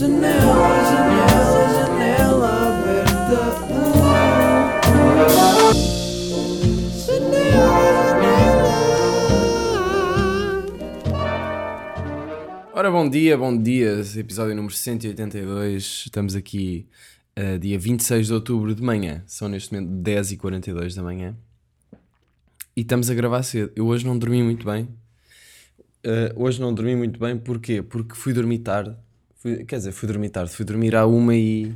Janela, 0.00 0.32
janela, 0.88 1.60
janela 1.74 2.48
aberta. 2.68 3.40
Janela. 7.04 7.70
Ora, 12.72 12.90
bom 12.90 13.10
dia, 13.10 13.36
bom 13.36 13.54
dia. 13.54 14.00
Episódio 14.16 14.56
número 14.56 14.72
182. 14.72 16.04
Estamos 16.06 16.34
aqui 16.34 16.88
uh, 17.38 17.58
dia 17.58 17.78
26 17.78 18.28
de 18.28 18.32
outubro 18.32 18.74
de 18.74 18.82
manhã. 18.82 19.22
São 19.26 19.50
neste 19.50 19.70
momento 19.74 20.02
10h42 20.02 20.96
da 20.96 21.02
manhã. 21.02 21.36
E 22.74 22.80
estamos 22.80 23.10
a 23.10 23.14
gravar 23.14 23.42
cedo. 23.42 23.70
Eu 23.76 23.86
hoje 23.86 24.06
não 24.06 24.18
dormi 24.18 24.42
muito 24.42 24.64
bem. 24.64 24.84
Uh, 26.02 26.32
hoje 26.42 26.58
não 26.58 26.72
dormi 26.72 26.96
muito 26.96 27.20
bem, 27.20 27.36
porquê? 27.36 27.82
Porque 27.82 28.14
fui 28.14 28.32
dormir 28.32 28.60
tarde. 28.60 28.96
Fui, 29.40 29.64
quer 29.64 29.78
dizer, 29.78 29.92
fui 29.92 30.06
dormir 30.06 30.28
tarde. 30.28 30.52
Fui 30.52 30.64
dormir 30.64 30.94
à 30.94 31.06
uma 31.06 31.34
e. 31.34 31.74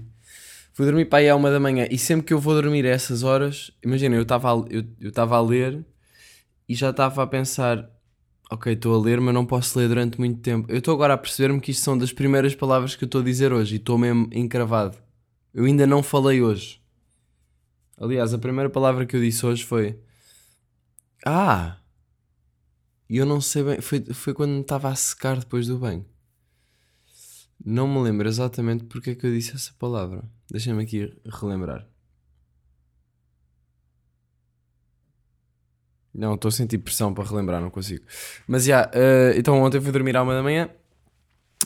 Fui 0.74 0.84
dormir 0.84 1.06
para 1.06 1.20
aí 1.20 1.28
à 1.28 1.36
uma 1.36 1.50
da 1.50 1.58
manhã. 1.58 1.86
E 1.90 1.96
sempre 1.98 2.26
que 2.26 2.34
eu 2.34 2.38
vou 2.38 2.54
dormir 2.54 2.84
a 2.86 2.90
essas 2.90 3.22
horas, 3.22 3.70
imagina, 3.82 4.14
eu 4.16 4.22
estava 4.22 4.52
a, 4.52 4.64
eu, 4.70 4.84
eu 5.00 5.12
a 5.16 5.40
ler 5.40 5.84
e 6.68 6.74
já 6.74 6.90
estava 6.90 7.22
a 7.22 7.26
pensar: 7.26 7.90
ok, 8.50 8.72
estou 8.74 8.94
a 8.94 9.02
ler, 9.02 9.20
mas 9.20 9.32
não 9.32 9.46
posso 9.46 9.78
ler 9.78 9.88
durante 9.88 10.18
muito 10.18 10.40
tempo. 10.40 10.70
Eu 10.70 10.78
estou 10.78 10.94
agora 10.94 11.14
a 11.14 11.18
perceber-me 11.18 11.60
que 11.60 11.70
isto 11.70 11.82
são 11.82 11.96
das 11.96 12.12
primeiras 12.12 12.54
palavras 12.54 12.94
que 12.94 13.04
eu 13.04 13.06
estou 13.06 13.22
a 13.22 13.24
dizer 13.24 13.52
hoje 13.52 13.74
e 13.74 13.78
estou 13.78 13.96
mesmo 13.96 14.28
encravado. 14.32 14.98
Eu 15.54 15.64
ainda 15.64 15.86
não 15.86 16.02
falei 16.02 16.42
hoje. 16.42 16.82
Aliás, 17.96 18.34
a 18.34 18.38
primeira 18.38 18.68
palavra 18.68 19.06
que 19.06 19.16
eu 19.16 19.20
disse 19.20 19.46
hoje 19.46 19.64
foi 19.64 19.98
ah! 21.24 21.78
E 23.08 23.16
eu 23.16 23.24
não 23.24 23.40
sei 23.40 23.62
bem. 23.62 23.80
Foi, 23.80 24.04
foi 24.12 24.34
quando 24.34 24.50
me 24.52 24.60
estava 24.60 24.88
a 24.88 24.96
secar 24.96 25.38
depois 25.38 25.66
do 25.66 25.78
banho. 25.78 26.04
Não 27.62 27.86
me 27.86 28.00
lembro 28.00 28.26
exatamente 28.26 28.84
porque 28.84 29.10
é 29.10 29.14
que 29.14 29.26
eu 29.26 29.32
disse 29.32 29.54
essa 29.54 29.72
palavra. 29.78 30.24
Deixa-me 30.50 30.82
aqui 30.82 31.14
relembrar. 31.26 31.86
Não, 36.14 36.34
estou 36.36 36.48
a 36.48 36.52
sentir 36.52 36.78
pressão 36.78 37.12
para 37.12 37.28
relembrar, 37.28 37.60
não 37.60 37.70
consigo. 37.70 38.04
Mas 38.46 38.64
já, 38.64 38.88
yeah, 38.94 39.32
uh, 39.34 39.38
então 39.38 39.60
ontem 39.60 39.80
fui 39.80 39.90
dormir 39.90 40.16
à 40.16 40.22
uma 40.22 40.32
da 40.32 40.42
manhã 40.44 40.70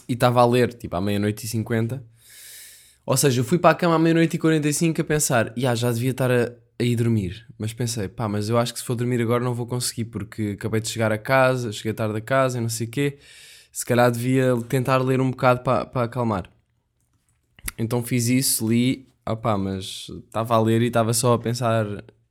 e 0.09 0.15
estava 0.15 0.41
a 0.41 0.47
ler, 0.47 0.73
tipo, 0.73 0.97
à 0.97 1.01
meia-noite 1.03 1.45
e 1.45 1.49
cinquenta. 1.49 2.03
Ou 3.05 3.17
seja, 3.17 3.41
eu 3.41 3.45
fui 3.45 3.59
para 3.59 3.71
a 3.71 3.75
cama 3.75 3.97
à 3.97 3.99
meia-noite 3.99 4.37
e 4.37 4.39
quarenta 4.39 4.67
e 4.67 4.73
cinco 4.73 5.01
a 5.03 5.05
pensar, 5.05 5.53
yeah, 5.57 5.75
já 5.75 5.93
devia 5.93 6.13
estar 6.13 6.31
a, 6.31 6.53
a 6.79 6.83
ir 6.83 6.97
dormir. 6.97 7.47
Mas 7.59 7.75
pensei, 7.75 8.09
pá, 8.09 8.27
mas 8.27 8.49
eu 8.49 8.57
acho 8.57 8.73
que 8.73 8.79
se 8.79 8.87
for 8.87 8.95
dormir 8.95 9.21
agora 9.21 9.45
não 9.45 9.53
vou 9.53 9.67
conseguir, 9.67 10.07
porque 10.07 10.57
acabei 10.59 10.81
de 10.81 10.89
chegar 10.89 11.13
a 11.13 11.19
casa, 11.19 11.71
cheguei 11.71 11.93
tarde 11.93 12.17
a 12.17 12.21
casa 12.23 12.57
e 12.57 12.61
não 12.63 12.71
sei 12.71 12.87
o 12.87 12.91
quê. 12.91 13.19
Se 13.71 13.85
calhar 13.85 14.11
devia 14.11 14.57
tentar 14.69 14.99
ler 14.99 15.21
um 15.21 15.31
bocado 15.31 15.61
para, 15.61 15.87
para 15.87 16.05
acalmar. 16.05 16.51
Então 17.79 18.03
fiz 18.03 18.29
isso, 18.29 18.69
li, 18.69 19.09
opá, 19.27 19.57
mas 19.57 20.09
estava 20.27 20.55
a 20.55 20.61
ler 20.61 20.83
e 20.83 20.87
estava 20.87 21.13
só 21.13 21.35
a 21.35 21.39
pensar, 21.39 21.87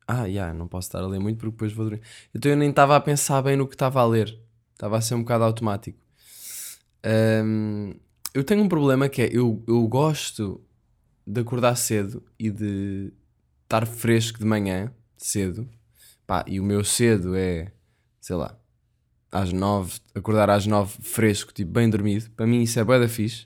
ah, 0.08 0.22
já, 0.22 0.26
yeah, 0.26 0.54
não 0.54 0.68
posso 0.68 0.88
estar 0.88 1.00
a 1.00 1.08
ler 1.08 1.20
muito 1.20 1.38
porque 1.38 1.52
depois 1.52 1.74
vou 1.74 1.86
dormir. 1.86 2.02
Então 2.34 2.52
eu 2.52 2.58
nem 2.58 2.70
estava 2.70 2.96
a 2.96 3.00
pensar 3.00 3.42
bem 3.42 3.56
no 3.56 3.68
que 3.68 3.76
estava 3.76 4.02
a 4.02 4.06
ler. 4.06 4.38
Estava 4.74 4.98
a 4.98 5.02
ser 5.02 5.16
um 5.16 5.22
bocado 5.22 5.44
automático. 5.44 5.98
Um, 7.06 7.94
eu 8.34 8.44
tenho 8.44 8.62
um 8.62 8.70
problema 8.70 9.10
que 9.10 9.22
é, 9.22 9.30
eu, 9.32 9.64
eu 9.68 9.88
gosto 9.88 10.62
de 11.26 11.42
acordar 11.42 11.76
cedo 11.76 12.24
e 12.38 12.50
de 12.50 13.12
estar 13.64 13.86
fresco 13.86 14.40
de 14.40 14.46
manhã, 14.46 14.92
cedo, 15.18 15.68
pá, 16.26 16.46
e 16.48 16.60
o 16.60 16.64
meu 16.64 16.84
cedo 16.84 17.36
é, 17.36 17.72
sei 18.22 18.36
lá, 18.36 18.58
às 19.42 19.54
nove, 19.54 20.00
acordar 20.16 20.50
às 20.50 20.66
nove 20.66 20.96
fresco, 21.02 21.54
tipo, 21.54 21.72
bem 21.72 21.90
dormido, 21.90 22.30
para 22.36 22.46
mim 22.46 22.62
isso 22.62 22.80
é 22.80 22.84
bué 22.84 23.00
da 23.00 23.08
fixe. 23.08 23.46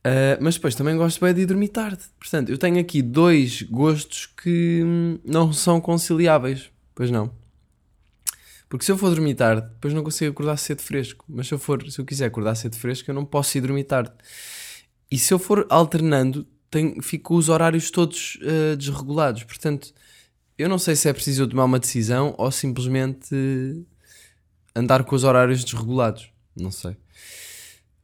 Uh, 0.00 0.40
mas 0.40 0.54
depois 0.54 0.74
também 0.74 0.96
gosto 0.96 1.20
bem 1.22 1.34
de 1.34 1.42
ir 1.42 1.46
dormir 1.46 1.68
tarde. 1.68 2.02
Portanto, 2.18 2.50
eu 2.50 2.56
tenho 2.56 2.80
aqui 2.80 3.02
dois 3.02 3.62
gostos 3.62 4.26
que 4.26 4.82
não 5.24 5.52
são 5.52 5.80
conciliáveis. 5.80 6.70
Pois 6.94 7.10
não. 7.10 7.30
Porque 8.68 8.84
se 8.84 8.92
eu 8.92 8.96
for 8.96 9.10
dormir 9.10 9.34
tarde, 9.34 9.66
depois 9.74 9.92
não 9.92 10.02
consigo 10.02 10.30
acordar 10.30 10.56
cedo 10.56 10.80
fresco. 10.80 11.24
Mas 11.28 11.48
se 11.48 11.54
eu 11.54 11.58
for, 11.58 11.82
se 11.90 12.00
eu 12.00 12.04
quiser 12.04 12.26
acordar 12.26 12.54
cedo 12.54 12.76
fresco, 12.76 13.10
eu 13.10 13.14
não 13.14 13.24
posso 13.24 13.58
ir 13.58 13.60
dormir 13.60 13.84
tarde. 13.84 14.12
E 15.10 15.18
se 15.18 15.34
eu 15.34 15.38
for 15.38 15.66
alternando, 15.68 16.46
tenho, 16.70 17.02
fico 17.02 17.36
os 17.36 17.48
horários 17.48 17.90
todos 17.90 18.38
uh, 18.42 18.76
desregulados. 18.76 19.44
Portanto, 19.44 19.92
eu 20.56 20.68
não 20.68 20.78
sei 20.78 20.94
se 20.94 21.08
é 21.08 21.12
preciso 21.12 21.46
tomar 21.46 21.64
uma 21.64 21.78
decisão 21.78 22.34
ou 22.38 22.50
simplesmente 22.50 23.34
andar 24.74 25.04
com 25.04 25.14
os 25.14 25.24
horários 25.24 25.64
desregulados. 25.64 26.30
Não 26.56 26.70
sei. 26.70 26.96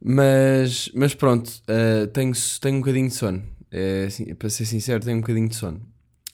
Mas, 0.03 0.91
mas 0.93 1.13
pronto, 1.13 1.47
uh, 1.47 2.07
tenho, 2.07 2.31
tenho 2.61 2.75
um 2.75 2.79
bocadinho 2.79 3.07
de 3.07 3.13
sono. 3.13 3.43
É, 3.71 4.05
assim, 4.05 4.33
para 4.35 4.49
ser 4.49 4.65
sincero, 4.65 5.03
tenho 5.03 5.17
um 5.17 5.21
bocadinho 5.21 5.49
de 5.49 5.55
sono. 5.55 5.81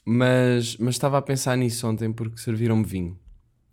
Mas, 0.05 0.77
mas 0.77 0.95
estava 0.95 1.17
a 1.17 1.21
pensar 1.21 1.55
nisso 1.57 1.87
ontem 1.87 2.11
porque 2.11 2.37
serviram-me 2.37 2.83
vinho. 2.83 3.17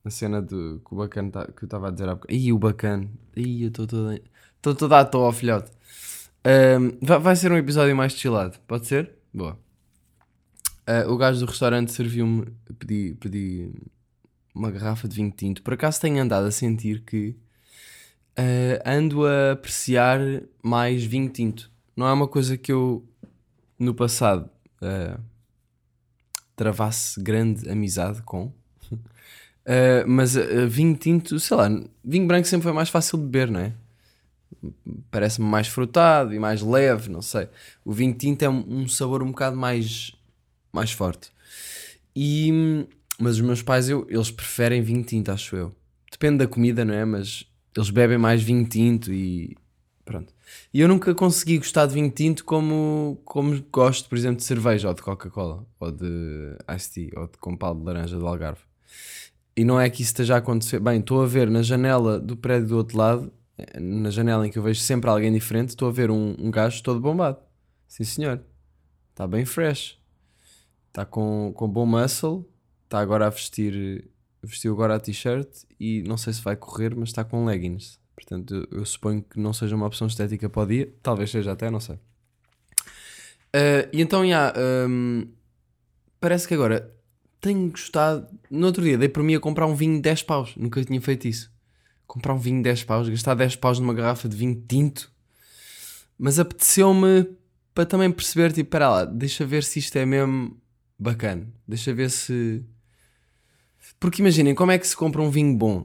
A 0.05 0.11
cena 0.11 0.41
do, 0.41 0.81
que 0.87 0.95
o 0.95 0.97
bacana 0.97 1.31
tá, 1.31 1.47
que 1.47 1.65
eu 1.65 1.67
estava 1.67 1.89
a 1.89 1.91
dizer 1.91 2.09
há 2.09 2.15
bocado. 2.15 2.33
Ih, 2.33 2.53
o 2.53 2.59
bacana. 2.59 3.11
Ih, 3.37 3.65
eu 3.65 3.69
estou 3.69 3.87
toda, 4.75 4.99
à 4.99 5.05
toa, 5.05 5.33
filhote. 5.33 5.71
Um, 6.47 7.21
vai 7.21 7.37
ser 7.37 7.53
um 7.53 7.57
episódio 7.57 7.95
mais 7.95 8.15
chillado, 8.15 8.59
pode 8.67 8.87
ser? 8.87 9.11
Boa. 9.35 9.59
Uh, 10.89 11.11
o 11.13 11.17
gajo 11.19 11.41
do 11.41 11.47
restaurante 11.47 11.93
serviu-me, 11.93 12.47
pedi, 12.79 13.15
pedi 13.21 13.73
uma 14.55 14.71
garrafa 14.71 15.09
de 15.09 15.17
vinho 15.17 15.31
tinto. 15.31 15.63
Por 15.63 15.75
acaso 15.75 16.01
tenho 16.01 16.23
andado 16.23 16.47
a 16.47 16.51
sentir 16.51 17.03
que 17.03 17.37
uh, 18.39 18.83
ando 18.85 19.27
a 19.27 19.53
apreciar 19.53 20.21
mais 20.63 21.05
vinho 21.05 21.29
tinto. 21.29 21.71
Não 21.97 22.07
é 22.07 22.13
uma 22.13 22.29
coisa 22.29 22.57
que 22.57 22.73
eu 22.73 23.05
no 23.79 23.95
passado 23.95 24.49
uh, 24.83 25.21
travasse 26.57 27.21
grande 27.21 27.69
amizade 27.69 28.23
com. 28.23 28.53
mas 30.07 30.35
vinho 30.69 30.97
tinto, 30.97 31.39
sei 31.39 31.57
lá, 31.57 31.69
vinho 32.05 32.27
branco 32.27 32.47
sempre 32.49 32.65
foi 32.65 32.73
mais 32.73 32.89
fácil 32.89 33.19
de 33.19 33.25
beber, 33.25 33.51
não 33.51 33.61
é? 33.61 33.73
parece-me 35.11 35.47
mais 35.47 35.69
frutado 35.69 36.35
e 36.35 36.39
mais 36.39 36.63
leve, 36.63 37.11
não 37.11 37.23
sei. 37.23 37.49
O 37.85 37.93
vinho 37.93 38.15
tinto 38.15 38.43
é 38.43 38.49
um, 38.49 38.65
um 38.83 38.89
sabor 38.89 39.23
um 39.23 39.29
bocado 39.29 39.57
mais, 39.57 40.13
mais 40.73 40.93
forte. 40.93 41.31
E, 42.15 42.87
mas 43.21 43.37
os 43.37 43.41
meus 43.41 43.63
pais, 43.63 43.89
eu, 43.89 44.07
eles 44.09 44.31
preferem 44.31 44.83
vinho 44.83 45.05
tinto, 45.05 45.31
acho 45.31 45.55
eu. 45.57 45.73
Depende 46.11 46.39
da 46.39 46.47
comida, 46.47 46.85
não 46.85 46.95
é? 46.95 47.05
Mas 47.05 47.47
eles 47.77 47.91
bebem 47.91 48.19
mais 48.19 48.43
vinho 48.43 48.67
tinto 48.67 49.13
e 49.13 49.57
pronto. 50.05 50.33
E 50.75 50.81
eu 50.81 50.89
nunca 50.89 51.15
consegui 51.15 51.59
gostar 51.59 51.87
de 51.87 51.95
vinho 51.95 52.11
tinto 52.11 52.45
como, 52.45 53.21
como 53.25 53.63
gosto, 53.73 54.09
por 54.09 54.19
exemplo, 54.19 54.39
de 54.39 54.45
cerveja 54.45 54.89
ou 54.89 54.95
de 54.95 55.03
Coca-Cola 55.03 55.65
ou 55.79 55.93
de 55.93 56.57
Ice 56.75 56.93
Tea 56.93 57.21
ou 57.21 57.29
de 57.29 57.39
compal 57.39 57.75
de 57.75 57.85
laranja 57.85 58.19
do 58.19 58.27
Algarve. 58.27 58.63
E 59.57 59.65
não 59.65 59.81
é 59.81 59.89
que 59.89 60.03
isso 60.03 60.11
esteja 60.11 60.35
a 60.35 60.39
acontecer. 60.39 60.81
Bem, 60.81 60.99
estou 60.99 61.23
a 61.23 61.27
ver 61.27 61.49
na 61.49 61.63
janela 61.63 62.19
do 62.19 62.37
prédio 62.37 62.69
do 62.69 62.77
outro 62.77 62.99
lado 62.99 63.33
na 63.79 64.11
janela 64.11 64.47
em 64.47 64.51
que 64.51 64.59
eu 64.59 64.63
vejo 64.63 64.81
sempre 64.81 65.11
alguém 65.11 65.33
diferente, 65.33 65.71
estou 65.71 65.89
a 65.89 65.93
ver 65.93 66.11
um, 66.11 66.35
um 66.39 66.51
gajo 66.51 66.83
todo 66.83 67.01
bombado. 67.01 67.39
Sim, 67.87 68.05
senhor. 68.05 68.41
Está 69.11 69.27
bem 69.27 69.45
fresh. 69.45 69.99
Está 70.89 71.05
com, 71.05 71.53
com 71.55 71.69
bom 71.69 71.87
muscle. 71.87 72.49
Está 72.91 72.99
agora 72.99 73.29
a 73.29 73.31
vestir. 73.31 74.11
Vestiu 74.43 74.73
agora 74.73 74.97
a 74.97 75.01
t-shirt 75.01 75.49
e 75.79 76.03
não 76.03 76.17
sei 76.17 76.33
se 76.33 76.43
vai 76.43 76.57
correr, 76.57 76.93
mas 76.97 77.11
está 77.11 77.23
com 77.23 77.45
leggings. 77.45 78.01
Portanto, 78.17 78.67
eu, 78.71 78.81
eu, 78.81 78.85
suponho 78.85 79.23
que 79.23 79.39
não 79.39 79.53
seja 79.53 79.77
uma 79.77 79.87
opção 79.87 80.09
estética 80.09 80.49
para 80.51 80.63
o 80.63 80.67
dia. 80.67 80.93
Talvez 81.01 81.31
seja 81.31 81.53
até, 81.53 81.71
não 81.71 81.79
sei. 81.79 81.95
Uh, 83.55 83.87
e 83.93 84.01
então. 84.01 84.25
Yeah, 84.25 84.53
um, 84.89 85.29
parece 86.19 86.49
que 86.49 86.55
agora 86.55 86.93
tenho 87.41 87.71
gostado. 87.71 88.27
No 88.51 88.67
outro 88.67 88.83
dia 88.83 88.99
dei 88.99 89.09
por 89.09 89.23
mim 89.23 89.37
a 89.37 89.41
comprar 89.41 89.67
um 89.67 89.77
vinho 89.77 89.95
de 89.95 90.03
10 90.03 90.25
paus. 90.25 90.57
Nunca 90.57 90.85
tinha 90.85 91.01
feito 91.01 91.29
isso 91.29 91.49
comprar 92.11 92.35
um 92.35 92.39
vinho 92.39 92.57
de 92.57 92.65
10 92.65 92.83
paus, 92.83 93.09
gastar 93.09 93.35
10 93.35 93.55
paus 93.55 93.79
numa 93.79 93.95
garrafa 93.95 94.29
de 94.29 94.37
vinho 94.37 94.61
tinto, 94.69 95.13
mas 96.19 96.41
apeteceu-me 96.41 97.25
para 97.73 97.87
também 97.87 98.11
perceber, 98.11 98.53
tipo, 98.53 98.69
para 98.69 98.91
lá, 98.91 99.05
deixa 99.05 99.47
ver 99.47 99.63
se 99.63 99.79
isto 99.79 99.97
é 99.97 100.05
mesmo 100.05 100.61
bacana, 100.99 101.47
deixa 101.67 101.95
ver 101.95 102.11
se. 102.11 102.65
Porque 103.99 104.23
imaginem, 104.23 104.55
como 104.55 104.73
é 104.73 104.79
que 104.79 104.87
se 104.87 104.97
compra 104.97 105.21
um 105.21 105.31
vinho 105.31 105.57
bom? 105.57 105.85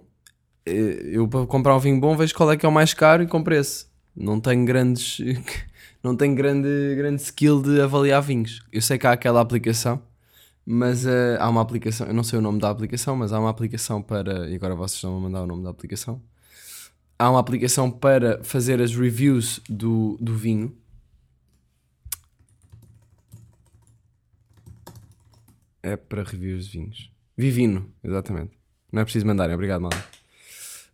Eh, 0.65 1.11
eu 1.13 1.27
para 1.27 1.45
comprar 1.45 1.75
um 1.75 1.79
vinho 1.79 1.99
bom 1.99 2.15
vejo 2.15 2.33
qual 2.35 2.51
é 2.51 2.57
que 2.57 2.65
é 2.65 2.69
o 2.69 2.71
mais 2.71 2.93
caro 2.93 3.23
e 3.23 3.27
compro 3.27 3.55
esse. 3.55 3.87
Não 4.15 4.39
tenho 4.39 4.65
grandes. 4.65 5.19
Não 6.03 6.15
tenho 6.15 6.35
grande, 6.35 6.67
grande 6.95 7.21
skill 7.23 7.63
de 7.63 7.81
avaliar 7.81 8.21
vinhos. 8.21 8.61
Eu 8.71 8.79
sei 8.79 8.95
que 8.95 9.07
há 9.07 9.11
aquela 9.13 9.41
aplicação 9.41 9.99
mas 10.65 11.05
uh, 11.05 11.37
há 11.39 11.47
uma 11.47 11.61
aplicação, 11.61 12.07
eu 12.07 12.13
não 12.13 12.23
sei 12.23 12.39
o 12.39 12.41
nome 12.41 12.59
da 12.59 12.69
aplicação, 12.71 13.15
mas 13.15 13.31
há 13.31 13.39
uma 13.39 13.51
aplicação 13.51 14.01
para. 14.01 14.49
E 14.49 14.55
agora 14.55 14.73
vocês 14.73 14.95
estão 14.95 15.15
a 15.15 15.19
mandar 15.19 15.43
o 15.43 15.47
nome 15.47 15.63
da 15.63 15.69
aplicação. 15.69 16.21
Há 17.19 17.29
uma 17.29 17.39
aplicação 17.39 17.91
para 17.91 18.43
fazer 18.43 18.81
as 18.81 18.95
reviews 18.95 19.61
do, 19.69 20.17
do 20.19 20.35
vinho. 20.35 20.75
É 25.83 25.95
para 25.95 26.23
reviews 26.23 26.65
de 26.65 26.79
vinhos. 26.79 27.14
Vivino, 27.37 27.89
exatamente. 28.03 28.51
Não 28.91 29.01
é 29.01 29.03
preciso 29.03 29.25
mandarem, 29.25 29.53
obrigado, 29.53 29.81
mal. 29.81 29.91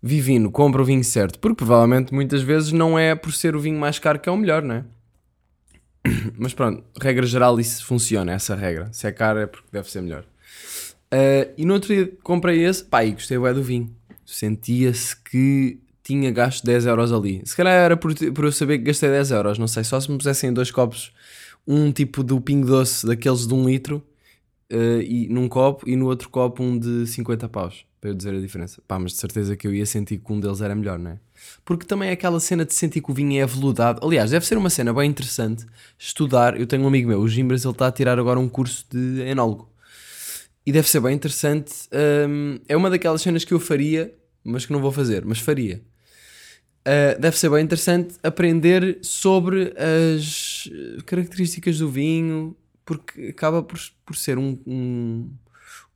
Vivino, 0.01 0.51
compra 0.51 0.81
o 0.81 0.85
vinho 0.85 1.03
certo. 1.03 1.39
Porque 1.39 1.57
provavelmente 1.57 2.13
muitas 2.13 2.41
vezes 2.41 2.71
não 2.71 2.97
é 2.97 3.13
por 3.13 3.31
ser 3.31 3.55
o 3.55 3.59
vinho 3.59 3.79
mais 3.79 3.99
caro 3.99 4.19
que 4.19 4.27
é 4.27 4.31
o 4.31 4.37
melhor, 4.37 4.63
não 4.63 4.75
é? 4.75 4.85
Mas 6.37 6.53
pronto, 6.53 6.83
regra 6.99 7.25
geral, 7.25 7.59
isso 7.59 7.85
funciona, 7.85 8.31
essa 8.31 8.55
regra. 8.55 8.89
Se 8.91 9.07
é 9.07 9.11
caro 9.11 9.39
é 9.39 9.45
porque 9.45 9.67
deve 9.71 9.89
ser 9.89 10.01
melhor. 10.01 10.23
Uh, 11.13 11.53
e 11.57 11.65
no 11.65 11.73
outro 11.73 11.93
dia 11.93 12.11
comprei 12.23 12.63
esse, 12.65 12.83
pá, 12.83 13.03
e 13.03 13.11
gostei 13.11 13.37
bem 13.37 13.53
do 13.53 13.61
vinho. 13.61 13.95
Sentia-se 14.25 15.15
que 15.15 15.79
tinha 16.01 16.31
gasto 16.31 16.65
10 16.65 16.85
euros 16.85 17.11
ali. 17.11 17.41
Se 17.45 17.55
calhar 17.55 17.73
era 17.73 17.97
por, 17.97 18.13
por 18.33 18.45
eu 18.45 18.51
saber 18.51 18.79
que 18.79 18.85
gastei 18.85 19.09
10 19.09 19.31
euros, 19.31 19.57
não 19.59 19.67
sei. 19.67 19.83
Só 19.83 19.99
se 19.99 20.09
me 20.09 20.17
pusessem 20.17 20.51
dois 20.51 20.71
copos, 20.71 21.13
um 21.67 21.91
tipo 21.91 22.23
do 22.23 22.41
pingo 22.41 22.65
doce, 22.65 23.05
daqueles 23.05 23.45
de 23.45 23.53
um 23.53 23.67
litro, 23.67 24.03
uh, 24.71 25.01
e, 25.01 25.27
num 25.29 25.47
copo, 25.47 25.87
e 25.87 25.95
no 25.95 26.07
outro 26.07 26.29
copo 26.29 26.63
um 26.63 26.77
de 26.77 27.05
50 27.07 27.49
paus, 27.49 27.85
para 27.99 28.09
eu 28.09 28.13
dizer 28.13 28.33
a 28.33 28.39
diferença. 28.39 28.81
Pá, 28.87 28.97
mas 28.97 29.11
de 29.11 29.17
certeza 29.17 29.55
que 29.55 29.67
eu 29.67 29.73
ia 29.73 29.85
sentir 29.85 30.17
que 30.17 30.31
um 30.31 30.39
deles 30.39 30.61
era 30.61 30.73
melhor, 30.73 30.97
não 30.97 31.11
é? 31.11 31.19
Porque 31.65 31.85
também 31.85 32.09
é 32.09 32.11
aquela 32.13 32.39
cena 32.39 32.65
de 32.65 32.73
sentir 32.73 33.01
que 33.01 33.11
o 33.11 33.13
vinho 33.13 33.39
é 33.39 33.43
aveludado. 33.43 34.05
Aliás, 34.05 34.31
deve 34.31 34.45
ser 34.45 34.57
uma 34.57 34.69
cena 34.69 34.93
bem 34.93 35.09
interessante 35.09 35.65
estudar. 35.97 36.59
Eu 36.59 36.67
tenho 36.67 36.83
um 36.83 36.87
amigo 36.87 37.09
meu, 37.09 37.19
o 37.19 37.27
Gimbras, 37.27 37.63
ele 37.65 37.71
está 37.73 37.87
a 37.87 37.91
tirar 37.91 38.19
agora 38.19 38.39
um 38.39 38.47
curso 38.47 38.85
de 38.89 39.21
enólogo. 39.21 39.69
E 40.65 40.71
deve 40.71 40.87
ser 40.87 40.99
bem 40.99 41.15
interessante. 41.15 41.73
Um, 42.29 42.59
é 42.67 42.77
uma 42.77 42.89
daquelas 42.89 43.21
cenas 43.21 43.43
que 43.43 43.53
eu 43.53 43.59
faria, 43.59 44.13
mas 44.43 44.65
que 44.65 44.71
não 44.71 44.79
vou 44.79 44.91
fazer, 44.91 45.25
mas 45.25 45.39
faria. 45.39 45.81
Uh, 46.81 47.19
deve 47.19 47.37
ser 47.37 47.49
bem 47.49 47.63
interessante 47.63 48.15
aprender 48.23 48.99
sobre 49.03 49.73
as 49.77 50.67
características 51.05 51.77
do 51.77 51.89
vinho, 51.89 52.55
porque 52.85 53.27
acaba 53.27 53.63
por, 53.63 53.79
por 54.05 54.15
ser 54.15 54.37
um, 54.37 54.57
um, 54.65 55.29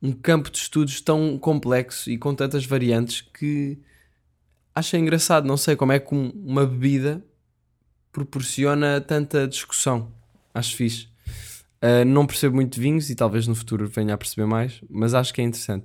um 0.02 0.12
campo 0.12 0.50
de 0.50 0.58
estudos 0.58 1.00
tão 1.00 1.38
complexo 1.38 2.10
e 2.10 2.18
com 2.18 2.34
tantas 2.34 2.64
variantes 2.64 3.20
que 3.20 3.78
acho 4.74 4.96
engraçado. 4.96 5.46
Não 5.46 5.56
sei 5.56 5.76
como 5.76 5.92
é 5.92 5.98
que 5.98 6.14
uma 6.14 6.66
bebida 6.66 7.24
proporciona 8.12 9.00
tanta 9.00 9.46
discussão. 9.46 10.10
Acho 10.54 10.76
fixe. 10.76 11.08
Uh, 11.82 12.04
não 12.06 12.26
percebo 12.26 12.56
muito 12.56 12.80
vinhos 12.80 13.10
e 13.10 13.14
talvez 13.14 13.46
no 13.46 13.54
futuro 13.54 13.86
venha 13.86 14.14
a 14.14 14.18
perceber 14.18 14.46
mais, 14.46 14.80
mas 14.88 15.12
acho 15.12 15.32
que 15.34 15.40
é 15.42 15.44
interessante. 15.44 15.84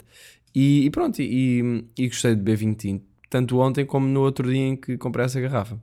E, 0.56 0.86
e 0.86 0.90
pronto, 0.90 1.22
e, 1.22 1.86
e, 1.98 2.08
gostei 2.08 2.32
de 2.32 2.38
beber 2.42 2.58
vinho 2.58 2.74
tinto, 2.74 3.06
tanto 3.30 3.60
ontem 3.60 3.86
como 3.86 4.08
no 4.08 4.22
outro 4.22 4.50
dia 4.50 4.62
em 4.62 4.76
que 4.76 4.98
comprei 4.98 5.26
essa 5.26 5.40
garrafa. 5.40 5.80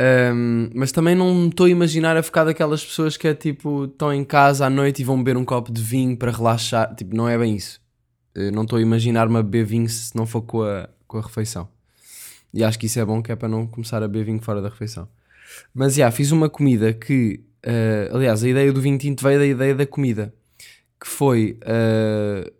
Um, 0.00 0.70
mas 0.74 0.92
também 0.92 1.16
não 1.16 1.48
estou 1.48 1.66
a 1.66 1.70
imaginar 1.70 2.16
a 2.16 2.22
ficar 2.22 2.44
daquelas 2.44 2.84
pessoas 2.84 3.16
que 3.16 3.26
é 3.26 3.34
tipo, 3.34 3.86
estão 3.86 4.12
em 4.12 4.24
casa 4.24 4.66
à 4.66 4.70
noite 4.70 5.02
e 5.02 5.04
vão 5.04 5.16
beber 5.16 5.36
um 5.36 5.44
copo 5.44 5.72
de 5.72 5.82
vinho 5.82 6.16
para 6.16 6.30
relaxar. 6.30 6.94
Tipo, 6.94 7.16
não 7.16 7.28
é 7.28 7.36
bem 7.36 7.56
isso. 7.56 7.80
Eu 8.34 8.52
não 8.52 8.62
estou 8.62 8.78
a 8.78 8.82
imaginar-me 8.82 9.36
a 9.36 9.42
beber 9.42 9.64
vinho 9.64 9.88
se 9.88 10.14
não 10.16 10.24
for 10.24 10.42
com 10.42 10.62
a, 10.62 10.88
com 11.06 11.18
a 11.18 11.20
refeição. 11.20 11.68
E 12.54 12.62
acho 12.62 12.78
que 12.78 12.86
isso 12.86 12.98
é 13.00 13.04
bom, 13.04 13.22
que 13.22 13.32
é 13.32 13.36
para 13.36 13.48
não 13.48 13.66
começar 13.66 14.02
a 14.02 14.08
beber 14.08 14.26
vinho 14.26 14.40
fora 14.40 14.62
da 14.62 14.68
refeição. 14.68 15.08
Mas 15.74 15.94
já, 15.94 16.10
fiz 16.10 16.30
uma 16.30 16.48
comida 16.48 16.92
que, 16.92 17.44
uh, 17.66 18.16
aliás, 18.16 18.44
a 18.44 18.48
ideia 18.48 18.72
do 18.72 18.80
vinho 18.80 18.98
tinto 18.98 19.22
veio 19.22 19.38
da 19.38 19.46
ideia 19.46 19.74
da 19.74 19.86
comida, 19.86 20.32
que 21.00 21.08
foi, 21.08 21.58
uh, 21.62 22.50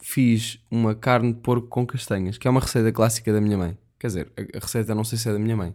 fiz 0.00 0.58
uma 0.70 0.94
carne 0.94 1.32
de 1.32 1.40
porco 1.40 1.68
com 1.68 1.86
castanhas, 1.86 2.36
que 2.36 2.48
é 2.48 2.50
uma 2.50 2.60
receita 2.60 2.90
clássica 2.92 3.32
da 3.32 3.40
minha 3.40 3.56
mãe. 3.56 3.78
Quer 3.98 4.06
dizer, 4.08 4.32
a 4.36 4.58
receita 4.58 4.94
não 4.94 5.04
sei 5.04 5.18
se 5.18 5.28
é 5.28 5.32
da 5.32 5.38
minha 5.38 5.56
mãe, 5.56 5.74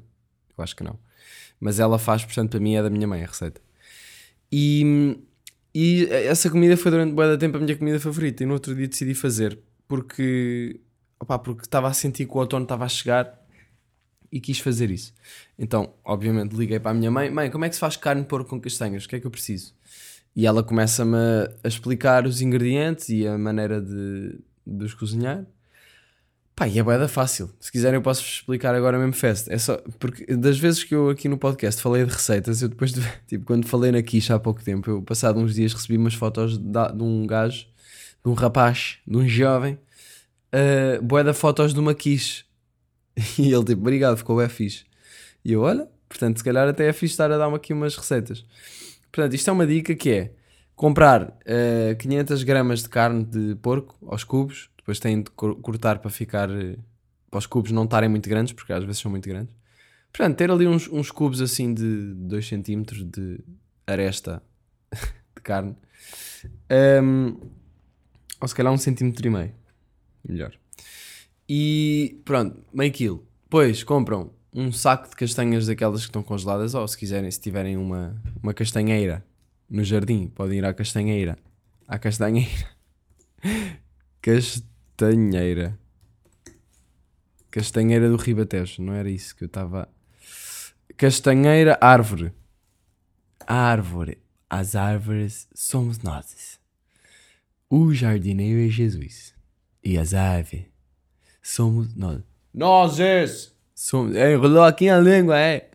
eu 0.57 0.63
acho 0.63 0.75
que 0.75 0.83
não. 0.83 1.00
Mas 1.59 1.79
ela 1.79 1.97
faz, 1.97 2.23
portanto, 2.23 2.51
para 2.51 2.59
mim 2.59 2.75
é 2.75 2.83
da 2.83 2.89
minha 2.89 3.07
mãe 3.07 3.23
a 3.23 3.27
receita. 3.27 3.61
E, 4.51 5.17
e 5.73 6.07
essa 6.09 6.49
comida 6.49 6.77
foi 6.77 6.91
durante 6.91 7.13
muito 7.13 7.37
tempo 7.37 7.57
a 7.57 7.59
minha 7.59 7.75
comida 7.75 7.99
favorita. 7.99 8.43
E 8.43 8.45
no 8.45 8.53
outro 8.53 8.75
dia 8.75 8.87
decidi 8.87 9.13
fazer, 9.13 9.59
porque 9.87 10.79
opá, 11.19 11.39
porque 11.39 11.63
estava 11.63 11.87
a 11.87 11.93
sentir 11.93 12.25
que 12.25 12.33
o 12.33 12.37
outono 12.37 12.63
estava 12.63 12.85
a 12.85 12.89
chegar 12.89 13.45
e 14.31 14.39
quis 14.39 14.59
fazer 14.59 14.91
isso. 14.91 15.13
Então, 15.57 15.93
obviamente, 16.03 16.53
liguei 16.55 16.79
para 16.79 16.91
a 16.91 16.93
minha 16.93 17.11
mãe: 17.11 17.29
Mãe, 17.29 17.49
como 17.49 17.65
é 17.65 17.69
que 17.69 17.75
se 17.75 17.79
faz 17.79 17.95
carne 17.97 18.21
de 18.21 18.27
porco 18.27 18.49
com 18.49 18.59
castanhas? 18.59 19.05
O 19.05 19.09
que 19.09 19.15
é 19.15 19.19
que 19.19 19.27
eu 19.27 19.31
preciso? 19.31 19.73
E 20.35 20.45
ela 20.45 20.61
começa-me 20.63 21.17
a 21.63 21.67
explicar 21.67 22.25
os 22.25 22.41
ingredientes 22.41 23.09
e 23.09 23.25
a 23.25 23.37
maneira 23.37 23.81
de, 23.81 24.37
de 24.67 24.83
os 24.83 24.93
cozinhar. 24.93 25.45
Pá, 26.55 26.69
e 26.69 26.79
é 26.79 26.83
boeda 26.83 27.07
fácil. 27.09 27.51
Se 27.59 27.69
quiserem, 27.69 27.97
eu 27.97 28.01
posso 28.01 28.21
explicar 28.21 28.73
agora 28.73 28.97
mesmo 28.97 29.11
festa. 29.11 29.53
É 29.53 29.57
só 29.57 29.77
porque 29.99 30.25
das 30.37 30.57
vezes 30.57 30.85
que 30.85 30.95
eu 30.95 31.09
aqui 31.09 31.27
no 31.27 31.37
podcast 31.37 31.81
falei 31.81 32.05
de 32.05 32.13
receitas, 32.13 32.61
eu 32.61 32.69
depois, 32.69 32.93
de, 32.93 33.01
tipo, 33.27 33.43
quando 33.45 33.67
falei 33.67 33.91
na 33.91 34.01
quiche 34.01 34.31
há 34.31 34.39
pouco 34.39 34.63
tempo, 34.63 34.89
eu, 34.89 35.01
passado 35.01 35.37
uns 35.37 35.53
dias, 35.53 35.73
recebi 35.73 35.97
umas 35.97 36.13
fotos 36.13 36.57
de, 36.57 36.63
de 36.63 37.03
um 37.03 37.27
gajo, 37.27 37.65
de 38.23 38.31
um 38.31 38.33
rapaz, 38.33 38.99
de 39.05 39.17
um 39.17 39.27
jovem, 39.27 39.77
uh, 40.53 41.01
bué 41.03 41.23
da 41.25 41.33
fotos 41.33 41.73
de 41.73 41.79
uma 41.79 41.93
quiche. 41.93 42.45
E 43.39 43.53
ele 43.53 43.63
tipo, 43.65 43.81
obrigado, 43.81 44.17
ficou 44.17 44.37
bem 44.37 44.47
fixe. 44.49 44.85
E 45.43 45.51
eu, 45.53 45.61
olha, 45.61 45.89
portanto, 46.07 46.37
se 46.37 46.43
calhar 46.43 46.67
até 46.67 46.87
é 46.87 46.93
fixe 46.93 47.13
estar 47.13 47.31
a 47.31 47.37
dar-me 47.37 47.55
aqui 47.55 47.73
umas 47.73 47.95
receitas. 47.95 48.45
Portanto, 49.11 49.33
isto 49.33 49.49
é 49.49 49.53
uma 49.53 49.67
dica 49.67 49.95
que 49.95 50.09
é 50.09 50.31
comprar 50.75 51.23
uh, 51.23 51.33
eh, 51.45 51.95
500 51.95 52.43
gramas 52.43 52.83
de 52.83 52.89
carne 52.89 53.23
de 53.23 53.55
porco 53.55 53.95
aos 54.07 54.23
cubos, 54.23 54.69
depois 54.85 54.99
têm 54.99 55.23
de 55.23 55.31
cortar 55.31 55.97
para 55.97 56.11
ficar, 56.11 56.47
uh, 56.47 56.77
para 57.31 57.39
os 57.39 57.47
cubos 57.47 57.71
não 57.71 57.85
estarem 57.85 58.07
muito 58.07 58.29
grandes, 58.29 58.53
porque 58.53 58.71
às 58.71 58.83
vezes 58.83 59.01
são 59.01 59.09
muito 59.09 59.27
grandes. 59.27 59.55
Portanto, 60.13 60.37
ter 60.37 60.51
ali 60.51 60.67
uns, 60.67 60.87
uns 60.87 61.09
cubos 61.09 61.41
assim 61.41 61.73
de 61.73 62.13
2 62.13 62.47
cm 62.47 62.83
de 63.03 63.39
aresta 63.87 64.43
de 65.35 65.41
carne. 65.41 65.75
Um, 67.01 67.35
ou 68.39 68.47
se 68.47 68.53
calhar 68.53 68.71
um 68.71 68.77
centímetro 68.77 69.25
e 69.25 69.29
meio 69.31 69.53
melhor. 70.23 70.53
E 71.49 72.21
pronto, 72.23 72.63
meio 72.71 72.91
quilo. 72.91 73.27
Depois 73.43 73.83
compram 73.83 74.29
um 74.53 74.71
saco 74.71 75.09
de 75.09 75.15
castanhas 75.15 75.65
daquelas 75.65 76.01
que 76.01 76.09
estão 76.09 76.21
congeladas, 76.21 76.75
ou 76.75 76.88
se 76.88 76.95
quiserem, 76.95 77.29
se 77.31 77.41
tiverem 77.41 77.75
uma, 77.75 78.15
uma 78.41 78.53
castanheira 78.53 79.25
no 79.67 79.83
jardim, 79.83 80.27
podem 80.27 80.59
ir 80.59 80.65
à 80.65 80.75
castanheira. 80.75 81.39
À 81.88 81.97
castanheira. 81.97 82.69
Castanheira. 84.97 85.77
Castanheira 87.51 88.07
do 88.07 88.15
Ribatejo, 88.15 88.81
não 88.81 88.94
era 88.94 89.09
isso 89.09 89.36
que 89.36 89.44
eu 89.44 89.47
estava. 89.47 89.89
Castanheira, 90.95 91.77
árvore. 91.81 92.31
Árvore. 93.45 94.19
As 94.50 94.74
árvores 94.74 95.50
somos 95.53 96.00
nós. 96.00 96.57
O 97.69 97.94
jardineiro 97.94 98.65
é 98.65 98.69
Jesus 98.69 99.33
e 99.83 99.97
as 99.97 100.13
aves 100.13 100.63
somos 101.44 101.94
nós. 101.94 102.21
Nós! 102.53 103.53
Somos, 103.74 104.15
é, 104.15 104.31
enrolou 104.31 104.63
aqui 104.63 104.88
a 104.88 104.98
língua, 104.98 105.38
é. 105.38 105.69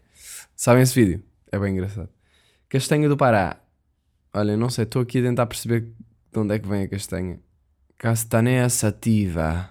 Sabem 0.57 0.83
esse 0.83 0.95
vídeo? 0.95 1.23
É 1.53 1.59
bem 1.59 1.75
engraçado. 1.75 2.09
Castanha 2.71 3.07
do 3.07 3.19
Pará. 3.19 3.61
Olha, 4.33 4.57
não 4.57 4.71
sei, 4.71 4.85
estou 4.85 5.03
aqui 5.03 5.19
a 5.19 5.23
tentar 5.23 5.45
perceber 5.45 5.93
de 6.33 6.39
onde 6.39 6.55
é 6.55 6.59
que 6.59 6.67
vem 6.67 6.85
a 6.85 6.89
castanha. 6.89 7.39
Castanha 8.01 8.67
sativa. 8.71 9.71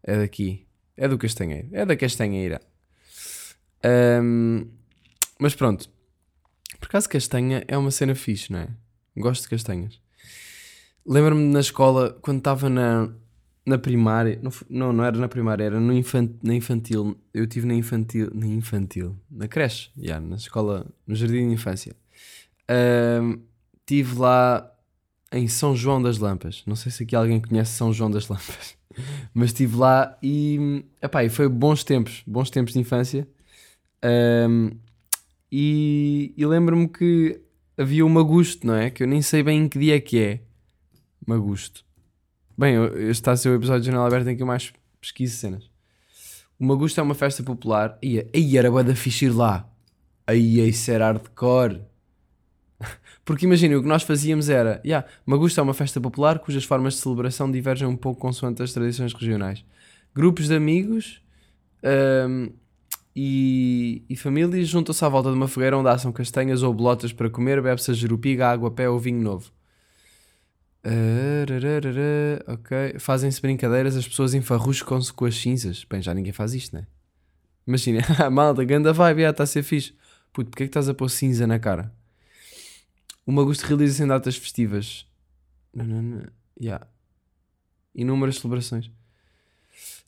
É 0.00 0.16
daqui. 0.16 0.64
É 0.96 1.08
do 1.08 1.18
castanheiro. 1.18 1.68
É 1.72 1.84
da 1.84 1.96
castanheira. 1.96 2.60
Um, 4.22 4.68
mas 5.36 5.56
pronto. 5.56 5.90
Por 6.78 6.86
acaso 6.86 7.08
castanha 7.08 7.64
é 7.66 7.76
uma 7.76 7.90
cena 7.90 8.14
fixe, 8.14 8.52
não 8.52 8.60
é? 8.60 8.68
Gosto 9.16 9.42
de 9.42 9.48
castanhas. 9.48 10.00
Lembro-me 11.04 11.52
na 11.52 11.58
escola, 11.58 12.16
quando 12.22 12.38
estava 12.38 12.70
na, 12.70 13.12
na 13.66 13.76
primária, 13.76 14.40
não, 14.68 14.92
não, 14.92 15.04
era 15.04 15.18
na 15.18 15.28
primária, 15.28 15.64
era 15.64 15.80
no 15.80 15.92
infant, 15.92 16.30
na 16.44 16.54
infantil. 16.54 17.18
Eu 17.34 17.42
estive 17.42 17.66
na 17.66 17.74
infantil, 17.74 18.30
na 18.32 18.46
infantil, 18.46 19.18
na 19.28 19.48
creche, 19.48 19.90
yeah, 19.98 20.24
na 20.24 20.36
escola, 20.36 20.86
no 21.04 21.16
jardim 21.16 21.48
de 21.48 21.54
infância. 21.54 21.92
Uh, 22.70 23.42
estive 23.80 24.16
lá 24.16 24.70
em 25.32 25.48
São 25.48 25.76
João 25.76 26.02
das 26.02 26.18
Lampas. 26.18 26.62
Não 26.66 26.76
sei 26.76 26.90
se 26.90 27.02
aqui 27.02 27.14
alguém 27.14 27.40
conhece 27.40 27.72
São 27.72 27.92
João 27.92 28.10
das 28.10 28.28
Lampas, 28.28 28.76
mas 29.34 29.50
estive 29.50 29.76
lá 29.76 30.18
e, 30.22 30.84
epá, 31.00 31.24
e 31.24 31.28
foi 31.28 31.48
bons 31.48 31.84
tempos, 31.84 32.22
bons 32.26 32.50
tempos 32.50 32.72
de 32.72 32.80
infância. 32.80 33.28
Uh, 34.04 34.76
e, 35.50 36.32
e 36.36 36.46
lembro-me 36.46 36.88
que 36.88 37.40
havia 37.76 38.04
o 38.04 38.10
Magusto, 38.10 38.66
não 38.66 38.74
é? 38.74 38.90
Que 38.90 39.02
eu 39.02 39.06
nem 39.06 39.22
sei 39.22 39.42
bem 39.42 39.64
em 39.64 39.68
que 39.68 39.78
dia 39.78 39.96
é 39.96 40.00
que 40.00 40.18
é 40.18 40.40
Magusto. 41.26 41.84
Bem, 42.56 42.76
este 42.94 43.10
está 43.10 43.32
a 43.32 43.36
ser 43.36 43.48
o 43.48 43.54
episódio 43.54 43.80
de 43.80 43.86
Janela 43.86 44.06
Aberta 44.06 44.30
em 44.30 44.36
que 44.36 44.42
eu 44.42 44.46
mais 44.46 44.72
pesquiso 45.00 45.36
cenas. 45.36 45.70
O 46.58 46.66
Magusto 46.66 47.00
é 47.00 47.02
uma 47.02 47.14
festa 47.14 47.42
popular. 47.42 47.98
E 48.02 48.26
aí 48.34 48.58
era 48.58 48.70
bué 48.70 48.84
da 48.84 48.94
fixe 48.94 49.24
ir 49.24 49.30
lá. 49.30 49.66
Aí 50.26 50.60
isso 50.68 50.90
era 50.90 51.06
hardcore. 51.06 51.80
Porque 53.30 53.46
imagina, 53.46 53.78
o 53.78 53.80
que 53.80 53.86
nós 53.86 54.02
fazíamos 54.02 54.48
era... 54.48 54.80
Yeah, 54.84 55.06
Magusto 55.24 55.60
é 55.60 55.62
uma 55.62 55.72
festa 55.72 56.00
popular 56.00 56.40
cujas 56.40 56.64
formas 56.64 56.94
de 56.94 56.98
celebração 56.98 57.48
divergem 57.48 57.86
um 57.86 57.94
pouco 57.94 58.20
consoante 58.20 58.60
as 58.60 58.72
tradições 58.72 59.12
regionais. 59.12 59.64
Grupos 60.12 60.48
de 60.48 60.56
amigos 60.56 61.22
um, 62.28 62.50
e, 63.14 64.02
e 64.10 64.16
famílias 64.16 64.66
juntam-se 64.66 65.04
à 65.04 65.08
volta 65.08 65.30
de 65.30 65.36
uma 65.36 65.46
fogueira 65.46 65.78
onde 65.78 65.88
assam 65.88 66.10
castanhas 66.10 66.64
ou 66.64 66.74
bolotas 66.74 67.12
para 67.12 67.30
comer, 67.30 67.62
bebe-se 67.62 67.92
a 67.92 67.94
jerupiga, 67.94 68.48
água, 68.48 68.68
pé 68.68 68.90
ou 68.90 68.98
vinho 68.98 69.22
novo. 69.22 69.52
Arararara, 70.82 72.44
ok. 72.48 72.98
Fazem-se 72.98 73.40
brincadeiras, 73.40 73.94
as 73.94 74.08
pessoas 74.08 74.34
enfarruscam-se 74.34 75.12
com 75.12 75.24
as 75.24 75.36
cinzas. 75.36 75.86
Bem, 75.88 76.02
já 76.02 76.12
ninguém 76.12 76.32
faz 76.32 76.52
isto, 76.52 76.74
né? 76.74 76.84
Imagina, 77.64 78.00
malta, 78.28 78.64
ganda 78.64 78.92
vibe, 78.92 79.22
está 79.22 79.44
a 79.44 79.46
ser 79.46 79.62
fixe. 79.62 79.94
Puto, 80.32 80.50
porquê 80.50 80.64
é 80.64 80.66
que 80.66 80.70
estás 80.70 80.88
a 80.88 80.94
pôr 80.94 81.08
cinza 81.08 81.46
na 81.46 81.60
cara? 81.60 81.99
O 83.26 83.32
Magusto 83.32 83.66
realiza-se 83.66 84.02
em 84.02 84.06
datas 84.06 84.36
festivas. 84.36 85.06
Não, 85.74 85.84
não, 85.84 86.02
não. 86.02 86.26
Yeah. 86.60 86.86
Inúmeras 87.94 88.36
celebrações. 88.36 88.90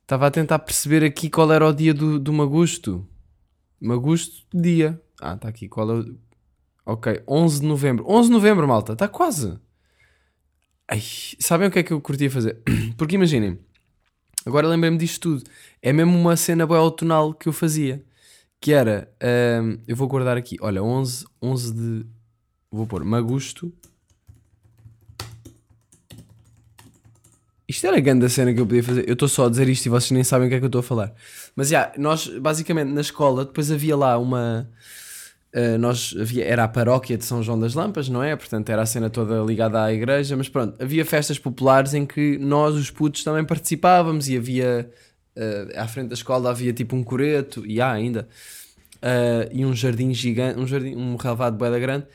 Estava 0.03 0.27
a 0.27 0.31
tentar 0.31 0.59
perceber 0.59 1.05
aqui 1.05 1.31
qual 1.31 1.53
era 1.53 1.67
o 1.67 1.73
dia 1.73 1.95
do, 1.95 2.19
do 2.19 2.33
Magusto. 2.33 3.07
Magusto, 3.81 4.45
dia. 4.53 5.01
Ah, 5.21 5.35
está 5.35 5.49
aqui. 5.49 5.69
Qual 5.69 5.91
é 5.91 5.95
o... 6.01 6.19
Ok, 6.85 7.23
11 7.29 7.61
de 7.61 7.67
novembro. 7.67 8.05
11 8.09 8.29
de 8.29 8.35
novembro, 8.35 8.67
malta. 8.67 8.93
Está 8.93 9.09
quase. 9.09 9.59
Ai, 10.89 11.01
sabem 11.39 11.69
o 11.69 11.71
que 11.71 11.79
é 11.79 11.83
que 11.83 11.93
eu 11.93 12.01
curtia 12.01 12.31
fazer? 12.31 12.61
Porque 12.99 13.15
imaginem, 13.15 13.59
agora 14.45 14.67
lembrei-me 14.69 14.99
disto 14.99 15.21
tudo. 15.21 15.51
É 15.81 15.93
mesmo 15.93 16.17
uma 16.19 16.37
cena 16.37 16.67
boa 16.67 16.81
autonal 16.81 17.33
que 17.33 17.49
eu 17.49 17.53
fazia. 17.53 18.05
Que 18.61 18.73
era, 18.73 19.11
hum, 19.63 19.79
eu 19.89 19.97
vou 19.97 20.07
guardar 20.07 20.37
aqui, 20.37 20.57
olha, 20.61 20.83
11, 20.83 21.25
11 21.41 21.75
de, 21.75 22.07
vou 22.73 22.87
pôr, 22.87 23.05
Magusto. 23.05 23.73
Isto 27.69 27.87
era 27.87 27.97
a 27.97 28.01
grande 28.01 28.29
cena 28.29 28.53
que 28.53 28.61
eu 28.61 28.67
podia 28.67 28.83
fazer. 28.83 29.09
Eu 29.09 29.15
estou 29.15 29.29
só 29.29 29.47
a 29.47 29.49
dizer 29.49 29.69
isto 29.69 29.87
e 29.87 29.89
vocês 29.89 30.11
nem 30.11 30.25
sabem 30.25 30.47
o 30.47 30.51
que 30.51 30.57
é 30.57 30.59
que 30.59 30.65
eu 30.65 30.69
estou 30.69 30.81
a 30.81 30.83
falar. 30.83 31.15
Mas 31.55 31.69
já, 31.69 31.81
yeah, 31.81 32.03
nós, 32.03 32.27
basicamente, 32.27 32.89
na 32.89 33.01
escola, 33.01 33.45
depois 33.45 33.71
havia 33.71 33.97
lá 33.97 34.19
uma 34.19 34.69
Uh, 35.55 35.77
nós 35.77 36.15
havia, 36.19 36.47
era 36.47 36.65
a 36.65 36.69
paróquia 36.69 37.19
de 37.19 37.27
São 37.27 37.43
João 37.43 37.61
das 37.61 37.75
Lampas, 37.75 38.09
não 38.09 38.23
é? 38.23 38.35
Portanto, 38.35 38.71
era 38.71 38.81
a 38.81 38.87
cena 38.87 39.11
toda 39.11 39.43
ligada 39.45 39.83
à 39.85 39.93
igreja, 39.93 40.35
mas 40.35 40.49
pronto, 40.49 40.83
havia 40.83 41.05
festas 41.05 41.39
populares 41.39 41.93
em 41.93 42.07
que 42.07 42.39
nós, 42.39 42.75
os 42.75 42.91
putos, 42.91 43.23
também 43.23 43.45
participávamos 43.45 44.31
e 44.31 44.37
havia 44.39 44.91
uh, 45.37 45.79
à 45.79 45.87
frente 45.87 46.09
da 46.09 46.15
escola 46.15 46.49
havia 46.49 46.73
tipo 46.73 46.97
um 46.97 47.05
coreto, 47.05 47.67
e 47.67 47.83
há 47.83 47.93
ainda, 47.93 48.27
uh, 48.97 49.51
e 49.53 49.67
um 49.67 49.75
jardim 49.75 50.15
gigante, 50.15 50.59
um 50.59 50.67
jardim, 50.67 50.97
um 50.97 51.17
relevado 51.17 51.55
boeda 51.59 51.79
grande. 51.79 52.07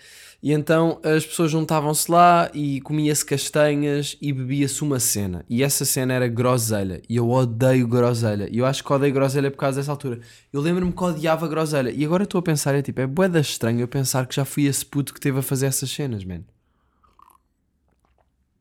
E 0.42 0.52
então 0.52 1.00
as 1.04 1.26
pessoas 1.26 1.50
juntavam-se 1.52 2.12
lá 2.12 2.50
e 2.54 2.80
comia-se 2.82 3.26
castanhas 3.26 4.16
e 4.22 4.32
bebia-se 4.32 4.84
uma 4.84 5.00
cena. 5.00 5.44
E 5.50 5.64
essa 5.64 5.84
cena 5.84 6.14
era 6.14 6.28
groselha. 6.28 7.02
E 7.10 7.16
eu 7.16 7.30
odeio 7.30 7.88
groselha. 7.88 8.48
E 8.52 8.60
eu 8.60 8.66
acho 8.66 8.84
que 8.84 8.94
odeio 8.94 9.14
groselha 9.14 9.50
por 9.50 9.58
causa 9.58 9.80
dessa 9.80 9.92
altura. 9.92 10.20
Eu 10.54 10.62
lembro-me 10.62 10.92
que 10.94 11.04
odiava 11.04 11.48
groselha. 11.48 11.90
E 11.90 12.06
agora 12.06 12.24
estou 12.24 12.38
a 12.40 12.44
pensar, 12.44 12.76
é 12.76 12.82
tipo, 12.82 13.02
é 13.02 13.08
boeda 13.08 13.40
estranho 13.40 13.80
eu 13.80 13.88
pensar 13.88 14.28
que 14.28 14.36
já 14.36 14.46
fui 14.46 14.66
esse 14.66 14.86
puto 14.86 15.14
que 15.14 15.20
teve 15.20 15.40
a 15.40 15.42
fazer 15.42 15.66
essas 15.66 15.90
cenas, 15.90 16.24
man. 16.24 16.44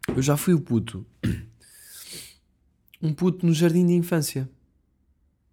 Eu 0.08 0.22
já 0.22 0.36
fui 0.36 0.54
o 0.54 0.60
puto. 0.60 1.04
Um 3.02 3.12
puto 3.12 3.44
no 3.44 3.52
jardim 3.52 3.86
de 3.86 3.92
infância. 3.92 4.48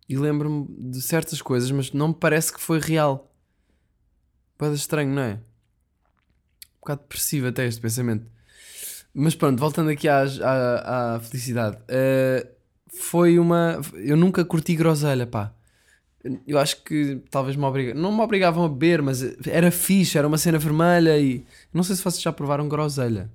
E 0.08 0.18
lembro-me 0.18 0.68
de 0.92 1.02
certas 1.02 1.42
coisas, 1.42 1.70
mas 1.70 1.92
não 1.92 2.10
me 2.10 2.14
parece 2.14 2.54
que 2.54 2.62
foi 2.62 2.80
real. 2.80 3.30
Boeda 4.58 4.76
estranho, 4.76 5.14
não 5.14 5.22
é? 5.22 5.40
Bocado 6.84 7.02
depressivo 7.02 7.48
até 7.48 7.66
este 7.66 7.82
pensamento. 7.82 8.26
Mas 9.14 9.36
pronto, 9.36 9.60
voltando 9.60 9.90
aqui 9.90 10.08
à, 10.08 10.24
à, 10.24 11.20
felicidade. 11.20 11.78
Uh, 11.78 12.48
foi 12.88 13.38
uma. 13.40 13.80
Eu 13.94 14.18
nunca 14.18 14.44
curti 14.44 14.76
groselha, 14.76 15.26
pá. 15.28 15.54
Eu 16.48 16.58
acho 16.58 16.84
que 16.84 17.22
talvez 17.30 17.56
me 17.56 17.64
obrigavam. 17.64 18.02
Não 18.02 18.12
me 18.12 18.22
obrigavam 18.22 18.66
a 18.66 18.70
beber, 18.70 19.02
mas 19.02 19.22
era 19.48 19.70
fixe, 19.70 20.18
era 20.18 20.28
uma 20.28 20.38
cena 20.38 20.58
vermelha 20.58 21.18
e. 21.18 21.46
Não 21.74 21.84
sei 21.84 21.96
se 21.96 22.04
vocês 22.04 22.22
já 22.22 22.32
provaram 22.32 22.68
groselha. 22.68 23.30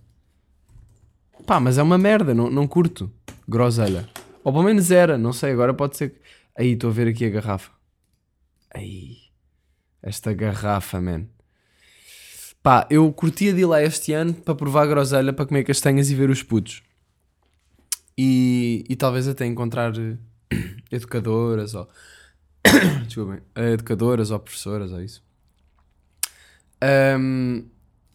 Pá, 1.46 1.60
mas 1.60 1.78
é 1.78 1.82
uma 1.82 1.96
merda, 1.96 2.34
não, 2.34 2.50
não 2.50 2.66
curto 2.66 3.10
groselha. 3.46 4.08
Ou 4.42 4.52
pelo 4.52 4.64
menos 4.64 4.90
era, 4.90 5.16
não 5.16 5.32
sei, 5.32 5.52
agora 5.52 5.72
pode 5.72 5.96
ser. 5.96 6.14
Aí, 6.56 6.72
estou 6.72 6.90
a 6.90 6.92
ver 6.92 7.08
aqui 7.08 7.24
a 7.24 7.30
garrafa. 7.30 7.70
Aí. 8.74 9.16
Esta 10.02 10.32
garrafa, 10.32 11.00
man. 11.00 11.26
Pá, 12.62 12.86
eu 12.90 13.10
curtia 13.12 13.52
de 13.52 13.60
ir 13.60 13.66
lá 13.66 13.82
este 13.82 14.12
ano 14.12 14.34
para 14.34 14.54
provar 14.54 14.86
groselha, 14.86 15.32
para 15.32 15.46
comer 15.46 15.64
castanhas 15.64 16.10
e 16.10 16.14
ver 16.14 16.28
os 16.28 16.42
putos. 16.42 16.82
E, 18.16 18.84
e 18.88 18.96
talvez 18.96 19.28
até 19.28 19.46
encontrar 19.46 19.92
eh, 19.96 20.16
educadoras 20.90 21.74
ou. 21.74 21.88
Desculpem. 23.06 23.40
Educadoras 23.54 24.30
ou 24.30 24.38
professoras 24.40 24.92
ou 24.92 25.00
isso. 25.00 25.22
Um, 26.82 27.68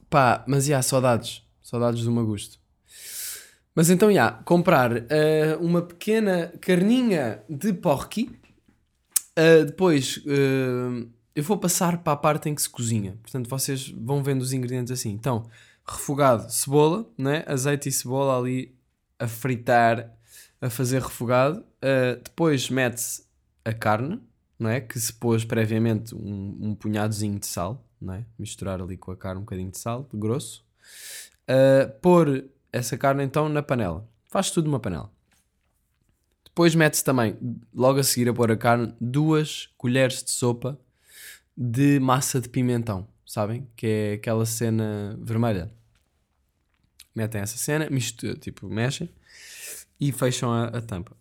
pá, 0.09 0.43
mas 0.47 0.65
já, 0.65 0.81
saudades. 0.81 1.41
Saudades 1.61 2.03
do 2.03 2.11
Magusto. 2.11 2.59
Mas 3.73 3.89
então, 3.89 4.11
já, 4.11 4.31
comprar 4.31 4.91
uh, 4.91 5.03
uma 5.59 5.81
pequena 5.81 6.53
carninha 6.59 7.41
de 7.49 7.73
porqui. 7.73 8.29
Uh, 9.39 9.65
depois. 9.65 10.17
Uh, 10.17 11.09
eu 11.35 11.43
vou 11.43 11.57
passar 11.57 11.97
para 12.03 12.13
a 12.13 12.17
parte 12.17 12.49
em 12.49 12.55
que 12.55 12.61
se 12.61 12.69
cozinha. 12.69 13.17
Portanto, 13.21 13.49
vocês 13.49 13.89
vão 13.89 14.23
vendo 14.23 14.41
os 14.41 14.53
ingredientes 14.53 14.91
assim. 14.91 15.11
Então, 15.11 15.49
refogado, 15.85 16.51
cebola, 16.51 17.05
né? 17.17 17.43
azeite 17.47 17.89
e 17.89 17.91
cebola 17.91 18.37
ali 18.37 18.75
a 19.17 19.27
fritar, 19.27 20.11
a 20.61 20.69
fazer 20.69 21.01
refogado. 21.01 21.59
Uh, 21.59 22.21
depois 22.23 22.69
mete-se 22.69 23.23
a 23.65 23.73
carne, 23.73 24.21
não 24.59 24.69
é? 24.69 24.79
que 24.79 24.99
se 24.99 25.11
pôs 25.11 25.43
previamente 25.43 26.13
um, 26.13 26.57
um 26.61 26.75
punhadozinho 26.75 27.39
de 27.39 27.47
sal, 27.47 27.83
não 27.99 28.13
é? 28.13 28.25
misturar 28.37 28.81
ali 28.81 28.95
com 28.95 29.11
a 29.11 29.17
carne 29.17 29.39
um 29.39 29.43
bocadinho 29.43 29.71
de 29.71 29.77
sal, 29.79 30.07
de 30.11 30.17
grosso. 30.19 30.63
Uh, 31.49 31.91
pôr 31.99 32.45
essa 32.71 32.95
carne 32.95 33.23
então 33.23 33.49
na 33.49 33.63
panela. 33.63 34.07
Faz 34.29 34.51
tudo 34.51 34.65
numa 34.65 34.79
panela. 34.79 35.11
Depois 36.45 36.75
mete-se 36.75 37.03
também, 37.03 37.35
logo 37.73 37.99
a 37.99 38.03
seguir 38.03 38.29
a 38.29 38.33
pôr 38.33 38.51
a 38.51 38.55
carne, 38.55 38.93
duas 39.01 39.69
colheres 39.75 40.23
de 40.23 40.29
sopa 40.29 40.79
de 41.55 41.99
massa 41.99 42.41
de 42.41 42.49
pimentão, 42.49 43.07
sabem? 43.25 43.67
Que 43.75 43.87
é 43.87 44.13
aquela 44.13 44.45
cena 44.45 45.17
vermelha. 45.21 45.71
Metem 47.15 47.41
essa 47.41 47.57
cena, 47.57 47.89
misturam, 47.89 48.35
tipo, 48.35 48.67
mexem 48.67 49.09
e 49.99 50.11
fecham 50.11 50.51
a, 50.51 50.65
a, 50.65 50.81
tampa. 50.81 51.15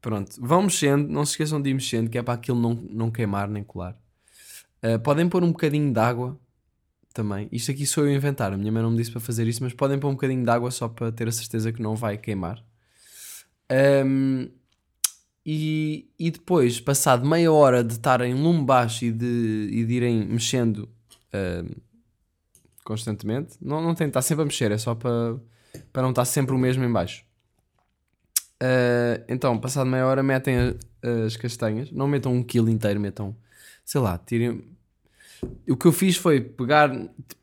Pronto, 0.00 0.36
vão 0.40 0.62
mexendo, 0.62 1.08
não 1.08 1.24
se 1.24 1.32
esqueçam 1.32 1.60
de 1.60 1.70
ir 1.70 1.74
mexendo, 1.74 2.10
que 2.10 2.18
é 2.18 2.22
para 2.22 2.34
aquilo 2.34 2.60
não, 2.60 2.74
não 2.74 3.10
queimar 3.10 3.48
nem 3.48 3.62
colar. 3.62 3.96
Uh, 4.82 4.98
podem 4.98 5.28
pôr 5.28 5.42
um 5.42 5.52
bocadinho 5.52 5.92
de 5.92 5.98
água 5.98 6.38
também. 7.12 7.48
Isto 7.50 7.70
aqui 7.70 7.86
sou 7.86 8.04
eu 8.04 8.12
a 8.12 8.14
inventar, 8.14 8.52
a 8.52 8.56
minha 8.56 8.70
mãe 8.70 8.82
não 8.82 8.90
me 8.90 8.96
disse 8.96 9.10
para 9.10 9.20
fazer 9.20 9.46
isso, 9.46 9.62
mas 9.62 9.72
podem 9.72 9.98
pôr 9.98 10.08
um 10.08 10.12
bocadinho 10.12 10.44
de 10.44 10.50
água 10.50 10.70
só 10.70 10.88
para 10.88 11.10
ter 11.10 11.28
a 11.28 11.32
certeza 11.32 11.72
que 11.72 11.82
não 11.82 11.96
vai 11.96 12.16
queimar. 12.16 12.64
Um, 14.04 14.48
e, 15.50 16.10
e 16.18 16.30
depois, 16.30 16.78
passado 16.78 17.26
meia 17.26 17.50
hora 17.50 17.82
de 17.82 17.94
estar 17.94 18.20
em 18.20 18.34
lume 18.34 18.66
baixo 18.66 19.06
e 19.06 19.10
de, 19.10 19.70
e 19.72 19.82
de 19.82 19.94
irem 19.94 20.26
mexendo 20.26 20.80
uh, 21.32 21.74
constantemente, 22.84 23.56
não, 23.58 23.80
não 23.80 23.94
tem 23.94 24.08
de 24.08 24.10
estar 24.10 24.20
sempre 24.20 24.42
a 24.42 24.44
mexer, 24.44 24.70
é 24.72 24.76
só 24.76 24.94
para, 24.94 25.38
para 25.90 26.02
não 26.02 26.10
estar 26.10 26.26
sempre 26.26 26.54
o 26.54 26.58
mesmo 26.58 26.84
em 26.84 26.92
baixo. 26.92 27.24
Uh, 28.62 29.24
então, 29.26 29.56
passado 29.58 29.88
meia 29.88 30.04
hora, 30.04 30.22
metem 30.22 30.54
a, 30.54 30.74
as 31.24 31.34
castanhas, 31.34 31.90
não 31.92 32.06
metam 32.06 32.30
um 32.34 32.42
quilo 32.42 32.68
inteiro, 32.68 33.00
metam, 33.00 33.34
sei 33.86 34.02
lá, 34.02 34.18
tirem. 34.18 34.62
O 35.66 35.78
que 35.78 35.86
eu 35.86 35.92
fiz 35.92 36.18
foi 36.18 36.42
pegar, 36.42 36.90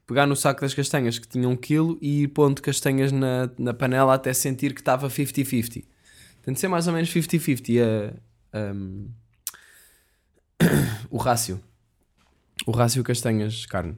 pegar 0.06 0.28
no 0.28 0.36
saco 0.36 0.62
das 0.62 0.76
castanhas 0.76 1.18
que 1.18 1.28
tinha 1.28 1.50
um 1.50 1.56
quilo 1.56 1.98
e 2.00 2.22
ir 2.22 2.28
pondo 2.28 2.62
castanhas 2.62 3.12
na, 3.12 3.50
na 3.58 3.74
panela 3.74 4.14
até 4.14 4.32
sentir 4.32 4.76
que 4.76 4.82
estava 4.82 5.10
50-50. 5.10 5.95
Tem 6.46 6.54
de 6.54 6.60
ser 6.60 6.68
mais 6.68 6.88
ou 6.88 6.94
menos 6.94 7.12
50-50 7.12 8.14
um, 8.54 9.10
o 11.10 11.18
rácio. 11.18 11.60
O 12.68 12.72
rácio 12.72 13.04
castanhas-carne. 13.04 13.98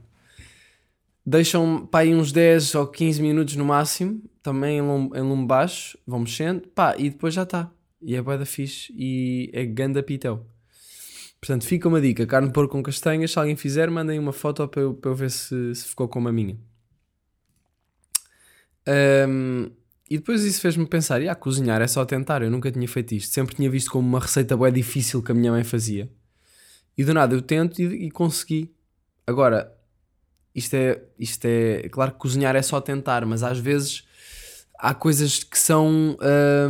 Deixam 1.24 1.86
pá, 1.86 2.00
aí 2.00 2.14
uns 2.14 2.32
10 2.32 2.74
ou 2.74 2.86
15 2.86 3.20
minutos 3.20 3.54
no 3.54 3.66
máximo, 3.66 4.22
também 4.42 4.78
em 4.78 4.80
lume, 4.80 5.10
em 5.14 5.20
lume 5.20 5.46
baixo, 5.46 5.98
vão 6.06 6.20
mexendo, 6.20 6.66
pá, 6.68 6.96
e 6.96 7.10
depois 7.10 7.34
já 7.34 7.42
está. 7.42 7.70
E 8.00 8.16
é 8.16 8.22
boa 8.22 8.38
da 8.38 8.46
fixe 8.46 8.94
e 8.96 9.50
é 9.52 9.66
ganda 9.66 10.02
pitel. 10.02 10.46
Portanto, 11.38 11.66
fica 11.66 11.86
uma 11.86 12.00
dica: 12.00 12.26
carne 12.26 12.50
porco 12.50 12.72
com 12.72 12.82
castanhas. 12.82 13.30
Se 13.30 13.38
alguém 13.38 13.56
fizer, 13.56 13.90
mandem 13.90 14.18
uma 14.18 14.32
foto 14.32 14.66
para 14.68 14.80
eu, 14.80 14.94
para 14.94 15.10
eu 15.10 15.14
ver 15.14 15.30
se, 15.30 15.74
se 15.74 15.84
ficou 15.86 16.08
como 16.08 16.28
a 16.28 16.32
minha. 16.32 16.58
Um, 19.28 19.70
e 20.10 20.16
depois 20.16 20.42
isso 20.42 20.60
fez-me 20.60 20.86
pensar, 20.86 21.20
ah, 21.22 21.34
cozinhar 21.34 21.82
é 21.82 21.86
só 21.86 22.04
tentar, 22.04 22.42
eu 22.42 22.50
nunca 22.50 22.70
tinha 22.72 22.88
feito 22.88 23.14
isto. 23.14 23.32
Sempre 23.32 23.54
tinha 23.56 23.68
visto 23.68 23.90
como 23.90 24.08
uma 24.08 24.20
receita 24.20 24.56
bem 24.56 24.72
difícil 24.72 25.22
que 25.22 25.32
a 25.32 25.34
minha 25.34 25.52
mãe 25.52 25.64
fazia. 25.64 26.10
E 26.96 27.04
do 27.04 27.12
nada 27.12 27.34
eu 27.34 27.42
tento 27.42 27.80
e, 27.80 28.06
e 28.06 28.10
consegui. 28.10 28.72
Agora, 29.26 29.72
isto 30.54 30.74
é, 30.74 31.02
isto 31.18 31.44
é... 31.44 31.88
Claro 31.90 32.12
que 32.12 32.18
cozinhar 32.18 32.56
é 32.56 32.62
só 32.62 32.80
tentar, 32.80 33.26
mas 33.26 33.42
às 33.42 33.58
vezes 33.58 34.04
há 34.78 34.94
coisas 34.94 35.44
que 35.44 35.58
são... 35.58 36.16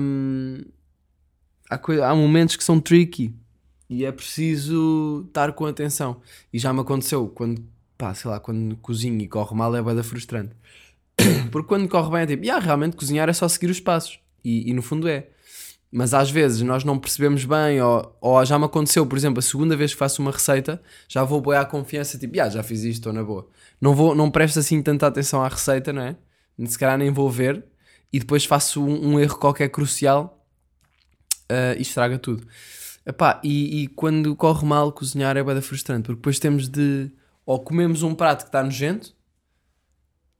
Hum, 0.00 0.64
há, 1.70 1.78
co 1.78 1.92
há 2.02 2.14
momentos 2.14 2.56
que 2.56 2.64
são 2.64 2.80
tricky. 2.80 3.32
E 3.88 4.04
é 4.04 4.10
preciso 4.10 5.24
estar 5.28 5.52
com 5.52 5.64
atenção. 5.64 6.20
E 6.52 6.58
já 6.58 6.72
me 6.72 6.80
aconteceu 6.80 7.28
quando, 7.28 7.64
pá, 7.96 8.12
sei 8.14 8.30
lá, 8.30 8.40
quando 8.40 8.76
cozinho 8.78 9.20
e 9.20 9.28
corre 9.28 9.54
mal 9.56 9.74
é 9.76 9.80
bada 9.80 10.02
frustrante. 10.02 10.54
Porque 11.50 11.68
quando 11.68 11.88
corre 11.88 12.10
bem 12.10 12.20
é 12.22 12.26
tipo, 12.26 12.44
yeah, 12.44 12.64
realmente 12.64 12.96
cozinhar 12.96 13.28
é 13.28 13.32
só 13.32 13.48
seguir 13.48 13.70
os 13.70 13.80
passos. 13.80 14.18
E, 14.44 14.70
e 14.70 14.72
no 14.72 14.82
fundo 14.82 15.08
é. 15.08 15.28
Mas 15.90 16.12
às 16.12 16.30
vezes 16.30 16.60
nós 16.62 16.84
não 16.84 16.98
percebemos 16.98 17.44
bem, 17.44 17.80
ou, 17.80 18.16
ou 18.20 18.44
já 18.44 18.58
me 18.58 18.66
aconteceu, 18.66 19.06
por 19.06 19.16
exemplo, 19.16 19.38
a 19.38 19.42
segunda 19.42 19.74
vez 19.74 19.92
que 19.92 19.98
faço 19.98 20.20
uma 20.20 20.30
receita, 20.30 20.82
já 21.08 21.24
vou 21.24 21.40
boiar 21.40 21.62
a 21.62 21.66
confiança, 21.66 22.18
tipo, 22.18 22.34
yeah, 22.34 22.52
já 22.52 22.62
fiz 22.62 22.80
isto, 22.80 23.00
estou 23.00 23.12
na 23.12 23.24
boa. 23.24 23.48
Não, 23.80 23.94
vou, 23.94 24.14
não 24.14 24.30
presto 24.30 24.58
assim 24.58 24.82
tanta 24.82 25.06
atenção 25.06 25.42
à 25.42 25.48
receita, 25.48 25.92
não 25.92 26.02
é? 26.02 26.16
Se 26.66 26.78
calhar 26.78 26.98
nem 26.98 27.10
vou 27.10 27.30
ver, 27.30 27.64
e 28.12 28.18
depois 28.18 28.44
faço 28.44 28.84
um, 28.84 29.14
um 29.14 29.20
erro 29.20 29.38
qualquer 29.38 29.68
crucial 29.68 30.44
uh, 31.50 31.78
e 31.78 31.82
estraga 31.82 32.18
tudo. 32.18 32.46
Epá, 33.06 33.40
e, 33.42 33.84
e 33.84 33.86
quando 33.88 34.36
corre 34.36 34.66
mal 34.66 34.92
cozinhar 34.92 35.36
é 35.36 35.42
bem 35.42 35.60
frustrante, 35.62 36.02
porque 36.02 36.18
depois 36.18 36.38
temos 36.38 36.68
de. 36.68 37.10
Ou 37.46 37.58
comemos 37.58 38.02
um 38.02 38.14
prato 38.14 38.42
que 38.42 38.48
está 38.48 38.62
nojento, 38.62 39.14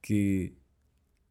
que 0.03 0.53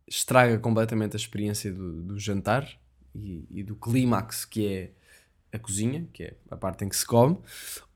estraga 0.09 0.59
completamente 0.59 1.15
a 1.15 1.19
experiência 1.19 1.73
do, 1.73 2.03
do 2.03 2.19
jantar 2.19 2.69
e, 3.15 3.47
e, 3.50 3.62
do 3.62 3.77
clímax 3.77 4.45
que 4.45 4.67
é 4.67 4.91
a 5.53 5.59
cozinha, 5.59 6.09
que 6.12 6.25
é 6.25 6.35
a 6.50 6.57
parte 6.57 6.85
em 6.85 6.88
que 6.88 6.97
se 6.97 7.07
come, 7.07 7.38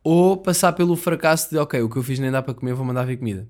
ou 0.03 0.37
passar 0.37 0.73
pelo 0.73 0.97
fracasso 0.97 1.51
de 1.51 1.59
ok, 1.59 1.81
o 1.83 1.89
que 1.89 1.97
eu 1.97 2.03
fiz 2.03 2.19
nem 2.19 2.31
dá 2.31 2.43
para 2.43 2.55
comer, 2.55 2.75
vou 2.75 2.85
mandar 2.85 3.05
vir 3.05 3.19
comida. 3.19 3.49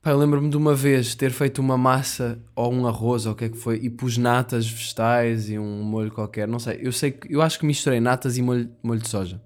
Pá, 0.00 0.10
eu 0.10 0.18
lembro-me 0.18 0.48
de 0.48 0.56
uma 0.56 0.74
vez 0.74 1.14
ter 1.14 1.30
feito 1.32 1.58
uma 1.58 1.76
massa 1.76 2.40
ou 2.54 2.72
um 2.72 2.86
arroz 2.86 3.26
ou 3.26 3.32
o 3.32 3.34
que 3.34 3.46
é 3.46 3.48
que 3.48 3.56
foi 3.56 3.76
e 3.76 3.90
pus 3.90 4.16
natas 4.16 4.68
vegetais 4.68 5.50
e 5.50 5.58
um 5.58 5.82
molho 5.82 6.12
qualquer, 6.12 6.46
não 6.46 6.58
sei. 6.58 6.78
Eu 6.80 6.92
sei 6.92 7.10
que 7.10 7.34
eu 7.34 7.42
acho 7.42 7.58
que 7.58 7.66
misturei 7.66 7.98
natas 7.98 8.36
e 8.36 8.42
molho, 8.42 8.70
molho 8.82 9.00
de 9.00 9.08
soja. 9.08 9.42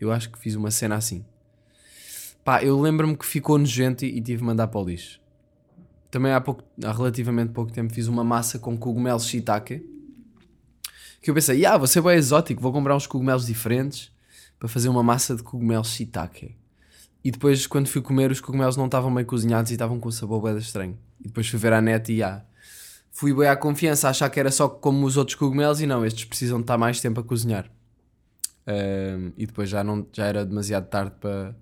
Eu 0.00 0.10
acho 0.10 0.30
que 0.30 0.38
fiz 0.38 0.56
uma 0.56 0.70
cena 0.70 0.96
assim. 0.96 1.24
Pá, 2.44 2.62
eu 2.62 2.78
lembro-me 2.80 3.16
que 3.16 3.24
ficou 3.24 3.56
nojento 3.56 4.04
e, 4.04 4.18
e 4.18 4.20
tive 4.20 4.38
de 4.38 4.44
mandar 4.44 4.66
para 4.66 4.80
o 4.80 4.84
lixo. 4.84 5.20
Também 6.14 6.30
há, 6.30 6.40
pouco, 6.40 6.62
há 6.80 6.92
relativamente 6.92 7.50
pouco 7.50 7.72
tempo 7.72 7.92
fiz 7.92 8.06
uma 8.06 8.22
massa 8.22 8.56
com 8.56 8.78
cogumelos 8.78 9.26
shiitake. 9.26 9.84
Que 11.20 11.28
eu 11.28 11.34
pensei, 11.34 11.66
ah, 11.66 11.76
vou 11.76 11.88
ser 11.88 12.00
bem 12.02 12.16
exótico, 12.16 12.62
vou 12.62 12.72
comprar 12.72 12.94
uns 12.94 13.04
cogumelos 13.04 13.46
diferentes 13.46 14.12
para 14.56 14.68
fazer 14.68 14.88
uma 14.88 15.02
massa 15.02 15.34
de 15.34 15.42
cogumelos 15.42 15.88
shiitake. 15.88 16.54
E 17.24 17.32
depois, 17.32 17.66
quando 17.66 17.88
fui 17.88 18.00
comer, 18.00 18.30
os 18.30 18.40
cogumelos 18.40 18.76
não 18.76 18.86
estavam 18.86 19.10
meio 19.10 19.26
cozinhados 19.26 19.72
e 19.72 19.74
estavam 19.74 19.98
com 19.98 20.08
um 20.08 20.12
sabor 20.12 20.40
bem 20.40 20.56
estranho. 20.56 20.96
E 21.20 21.24
depois 21.24 21.48
fui 21.48 21.58
ver 21.58 21.72
a 21.72 21.80
net 21.80 22.12
e 22.12 22.22
ah, 22.22 22.44
fui 23.10 23.34
bem 23.34 23.48
à 23.48 23.56
confiança, 23.56 24.06
a 24.06 24.10
achar 24.10 24.30
que 24.30 24.38
era 24.38 24.52
só 24.52 24.68
como 24.68 25.04
os 25.04 25.16
outros 25.16 25.34
cogumelos 25.34 25.80
e 25.80 25.86
não, 25.86 26.06
estes 26.06 26.26
precisam 26.26 26.58
de 26.58 26.62
estar 26.62 26.78
mais 26.78 27.00
tempo 27.00 27.18
a 27.18 27.24
cozinhar. 27.24 27.68
Um, 28.68 29.32
e 29.36 29.46
depois 29.46 29.68
já, 29.68 29.82
não, 29.82 30.06
já 30.12 30.26
era 30.26 30.46
demasiado 30.46 30.86
tarde 30.86 31.16
para 31.20 31.56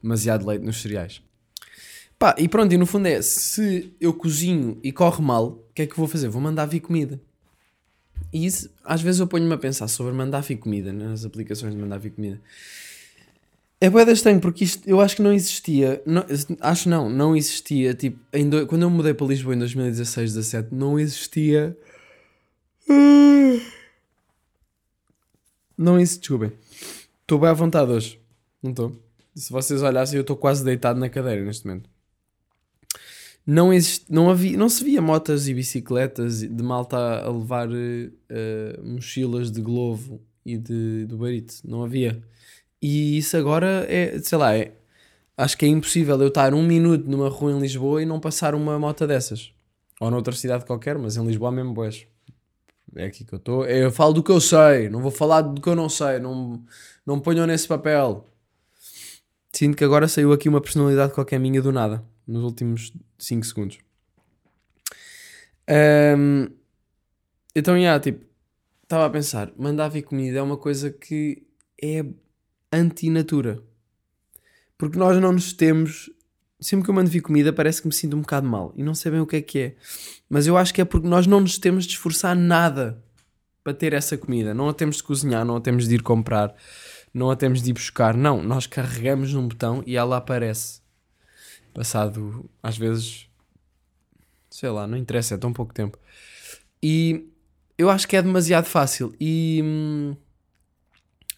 demasiado 0.00 0.46
leite 0.46 0.64
nos 0.64 0.80
cereais. 0.80 1.20
Pá, 2.20 2.34
e 2.36 2.46
pronto, 2.46 2.70
e 2.70 2.76
no 2.76 2.84
fundo 2.84 3.06
é, 3.08 3.22
se 3.22 3.94
eu 3.98 4.12
cozinho 4.12 4.78
e 4.82 4.92
corre 4.92 5.22
mal, 5.22 5.52
o 5.52 5.72
que 5.74 5.80
é 5.80 5.86
que 5.86 5.96
vou 5.96 6.06
fazer? 6.06 6.28
Vou 6.28 6.42
mandar 6.42 6.66
vir 6.66 6.80
comida. 6.80 7.18
E 8.30 8.44
isso, 8.44 8.68
às 8.84 9.00
vezes 9.00 9.20
eu 9.20 9.26
ponho-me 9.26 9.54
a 9.54 9.56
pensar 9.56 9.88
sobre 9.88 10.12
mandar 10.12 10.42
vir 10.42 10.58
comida, 10.58 10.92
né, 10.92 11.06
nas 11.06 11.24
aplicações 11.24 11.74
de 11.74 11.80
mandar 11.80 11.96
vir 11.96 12.10
comida. 12.10 12.38
É 13.80 13.88
boeda 13.88 14.12
estranho 14.12 14.38
porque 14.38 14.64
isto 14.64 14.86
eu 14.86 15.00
acho 15.00 15.16
que 15.16 15.22
não 15.22 15.32
existia. 15.32 16.02
Não, 16.04 16.22
acho 16.60 16.90
não, 16.90 17.08
não 17.08 17.34
existia. 17.34 17.94
Tipo, 17.94 18.18
do, 18.50 18.66
quando 18.66 18.82
eu 18.82 18.90
mudei 18.90 19.14
para 19.14 19.26
Lisboa 19.26 19.54
em 19.54 19.58
2016, 19.58 20.34
17, 20.34 20.74
não 20.74 20.98
existia. 21.00 21.74
Não 25.78 25.98
existe, 25.98 26.20
desculpem. 26.20 26.52
Estou 27.22 27.38
bem 27.38 27.48
à 27.48 27.54
vontade 27.54 27.90
hoje. 27.90 28.20
Não 28.62 28.72
estou. 28.72 28.94
Se 29.34 29.50
vocês 29.50 29.82
olhassem, 29.82 30.18
eu 30.18 30.20
estou 30.20 30.36
quase 30.36 30.62
deitado 30.62 31.00
na 31.00 31.08
cadeira 31.08 31.42
neste 31.42 31.66
momento. 31.66 31.88
Não, 33.52 33.72
existe, 33.72 34.06
não, 34.08 34.30
havia, 34.30 34.56
não 34.56 34.68
se 34.68 34.84
via 34.84 35.02
motas 35.02 35.48
e 35.48 35.54
bicicletas 35.54 36.38
de 36.38 36.62
malta 36.62 36.96
a 36.96 37.28
levar 37.28 37.68
uh, 37.68 37.72
mochilas 38.80 39.50
de 39.50 39.60
Glovo 39.60 40.20
e 40.46 40.56
de, 40.56 41.04
do 41.06 41.18
Barito. 41.18 41.54
Não 41.64 41.82
havia. 41.82 42.22
E 42.80 43.18
isso 43.18 43.36
agora 43.36 43.84
é, 43.88 44.20
sei 44.20 44.38
lá, 44.38 44.56
é, 44.56 44.72
acho 45.36 45.58
que 45.58 45.64
é 45.64 45.68
impossível 45.68 46.20
eu 46.22 46.28
estar 46.28 46.54
um 46.54 46.62
minuto 46.62 47.10
numa 47.10 47.28
rua 47.28 47.50
em 47.50 47.58
Lisboa 47.58 48.00
e 48.00 48.06
não 48.06 48.20
passar 48.20 48.54
uma 48.54 48.78
moto 48.78 49.04
dessas. 49.04 49.52
Ou 50.00 50.12
noutra 50.12 50.32
cidade 50.32 50.64
qualquer, 50.64 50.96
mas 50.96 51.16
em 51.16 51.26
Lisboa 51.26 51.50
mesmo 51.50 51.74
boas. 51.74 52.06
É 52.94 53.06
aqui 53.06 53.24
que 53.24 53.34
eu 53.34 53.38
estou. 53.38 53.66
Eu 53.66 53.90
falo 53.90 54.12
do 54.12 54.22
que 54.22 54.30
eu 54.30 54.40
sei, 54.40 54.88
não 54.88 55.02
vou 55.02 55.10
falar 55.10 55.42
do 55.42 55.60
que 55.60 55.68
eu 55.68 55.74
não 55.74 55.88
sei. 55.88 56.20
Não, 56.20 56.62
não 57.04 57.18
ponham 57.18 57.48
nesse 57.48 57.66
papel. 57.66 58.24
Sinto 59.52 59.76
que 59.76 59.82
agora 59.82 60.06
saiu 60.06 60.32
aqui 60.32 60.48
uma 60.48 60.60
personalidade 60.60 61.12
qualquer 61.12 61.40
minha 61.40 61.60
do 61.60 61.72
nada, 61.72 62.04
nos 62.30 62.44
últimos 62.44 62.92
5 63.18 63.44
segundos. 63.44 63.78
Um, 65.68 66.48
então, 67.54 67.74
já, 67.74 67.80
yeah, 67.80 68.00
tipo, 68.00 68.24
estava 68.82 69.06
a 69.06 69.10
pensar, 69.10 69.52
mandar 69.56 69.88
vir 69.88 70.02
comida 70.02 70.38
é 70.38 70.42
uma 70.42 70.56
coisa 70.56 70.90
que 70.90 71.42
é 71.82 72.04
anti-natura. 72.72 73.62
Porque 74.78 74.98
nós 74.98 75.20
não 75.20 75.32
nos 75.32 75.52
temos. 75.52 76.10
Sempre 76.60 76.84
que 76.84 76.90
eu 76.90 76.94
mando 76.94 77.10
vir 77.10 77.22
comida, 77.22 77.52
parece 77.52 77.80
que 77.80 77.88
me 77.88 77.94
sinto 77.94 78.16
um 78.16 78.20
bocado 78.20 78.46
mal 78.46 78.72
e 78.76 78.82
não 78.82 78.94
sei 78.94 79.10
bem 79.10 79.20
o 79.20 79.26
que 79.26 79.36
é 79.36 79.42
que 79.42 79.58
é. 79.58 79.76
Mas 80.28 80.46
eu 80.46 80.58
acho 80.58 80.74
que 80.74 80.80
é 80.80 80.84
porque 80.84 81.08
nós 81.08 81.26
não 81.26 81.40
nos 81.40 81.58
temos 81.58 81.86
de 81.86 81.92
esforçar 81.92 82.36
nada 82.36 83.02
para 83.64 83.72
ter 83.72 83.94
essa 83.94 84.16
comida. 84.16 84.52
Não 84.52 84.68
a 84.68 84.74
temos 84.74 84.96
de 84.96 85.02
cozinhar, 85.02 85.44
não 85.44 85.56
a 85.56 85.60
temos 85.60 85.88
de 85.88 85.94
ir 85.94 86.02
comprar, 86.02 86.54
não 87.14 87.30
a 87.30 87.36
temos 87.36 87.62
de 87.62 87.70
ir 87.70 87.72
buscar. 87.72 88.14
Não, 88.14 88.42
nós 88.42 88.66
carregamos 88.66 89.32
num 89.32 89.48
botão 89.48 89.82
e 89.86 89.96
ela 89.96 90.18
aparece. 90.18 90.80
Passado, 91.72 92.48
às 92.62 92.76
vezes, 92.76 93.28
sei 94.50 94.68
lá, 94.70 94.86
não 94.86 94.96
interessa, 94.96 95.34
é 95.34 95.38
tão 95.38 95.52
pouco 95.52 95.72
tempo. 95.72 95.98
E 96.82 97.28
eu 97.78 97.88
acho 97.88 98.06
que 98.06 98.16
é 98.16 98.22
demasiado 98.22 98.66
fácil. 98.66 99.14
E 99.20 99.60
hum, 99.64 100.16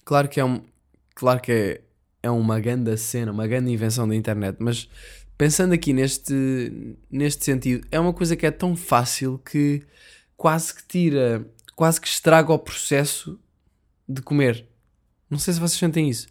claro 0.05 0.29
que 0.29 0.41
é 0.41 0.45
um, 0.45 0.63
claro 1.15 1.41
que 1.41 1.53
é, 1.53 1.81
é 2.23 2.31
uma 2.31 2.61
grande 2.61 2.97
cena, 2.97 3.33
uma 3.33 3.47
grande 3.47 3.71
invenção 3.71 4.09
da 4.09 4.15
internet, 4.15 4.57
mas 4.61 4.89
pensando 5.37 5.73
aqui 5.73 5.93
neste, 5.93 6.97
neste 7.11 7.45
sentido, 7.45 7.87
é 7.91 7.99
uma 7.99 8.13
coisa 8.13 8.37
que 8.37 8.47
é 8.47 8.51
tão 8.51 8.77
fácil 8.77 9.39
que 9.39 9.83
quase 10.37 10.75
que 10.75 10.83
tira, 10.85 11.47
quase 11.77 12.01
que 12.01 12.09
estraga 12.09 12.53
o 12.53 12.59
processo 12.59 13.39
de 14.09 14.23
comer. 14.23 14.67
Não 15.31 15.39
sei 15.39 15.55
se 15.55 15.61
vocês 15.61 15.79
sentem 15.79 16.09
isso. 16.09 16.29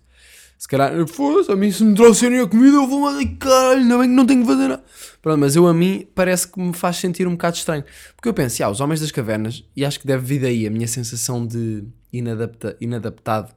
Se 0.61 0.67
calhar, 0.67 1.07
foda-se, 1.07 1.51
a 1.51 1.55
mim 1.55 1.71
se 1.71 1.83
me 1.83 1.95
trouxerem 1.95 2.39
a 2.39 2.47
comida 2.47 2.75
eu 2.75 2.87
vou 2.87 3.01
mandar, 3.01 3.25
caralho, 3.39 3.81
ainda 3.81 3.97
bem 3.97 4.09
que 4.09 4.15
não 4.15 4.27
tenho 4.27 4.41
que 4.41 4.47
fazer 4.47 4.67
nada. 4.67 4.83
Pronto, 5.19 5.39
mas 5.39 5.55
eu 5.55 5.65
a 5.65 5.73
mim 5.73 6.07
parece 6.13 6.47
que 6.47 6.59
me 6.59 6.71
faz 6.71 6.97
sentir 6.97 7.27
um 7.27 7.31
bocado 7.31 7.57
estranho. 7.57 7.83
Porque 8.15 8.29
eu 8.29 8.33
penso, 8.33 8.63
ah, 8.63 8.69
os 8.69 8.79
homens 8.79 9.01
das 9.01 9.09
cavernas, 9.09 9.63
e 9.75 9.83
acho 9.83 9.99
que 9.99 10.05
deve 10.05 10.23
vir 10.23 10.41
daí 10.41 10.67
a 10.67 10.69
minha 10.69 10.87
sensação 10.87 11.47
de 11.47 11.83
inadapta, 12.13 12.77
inadaptado 12.79 13.51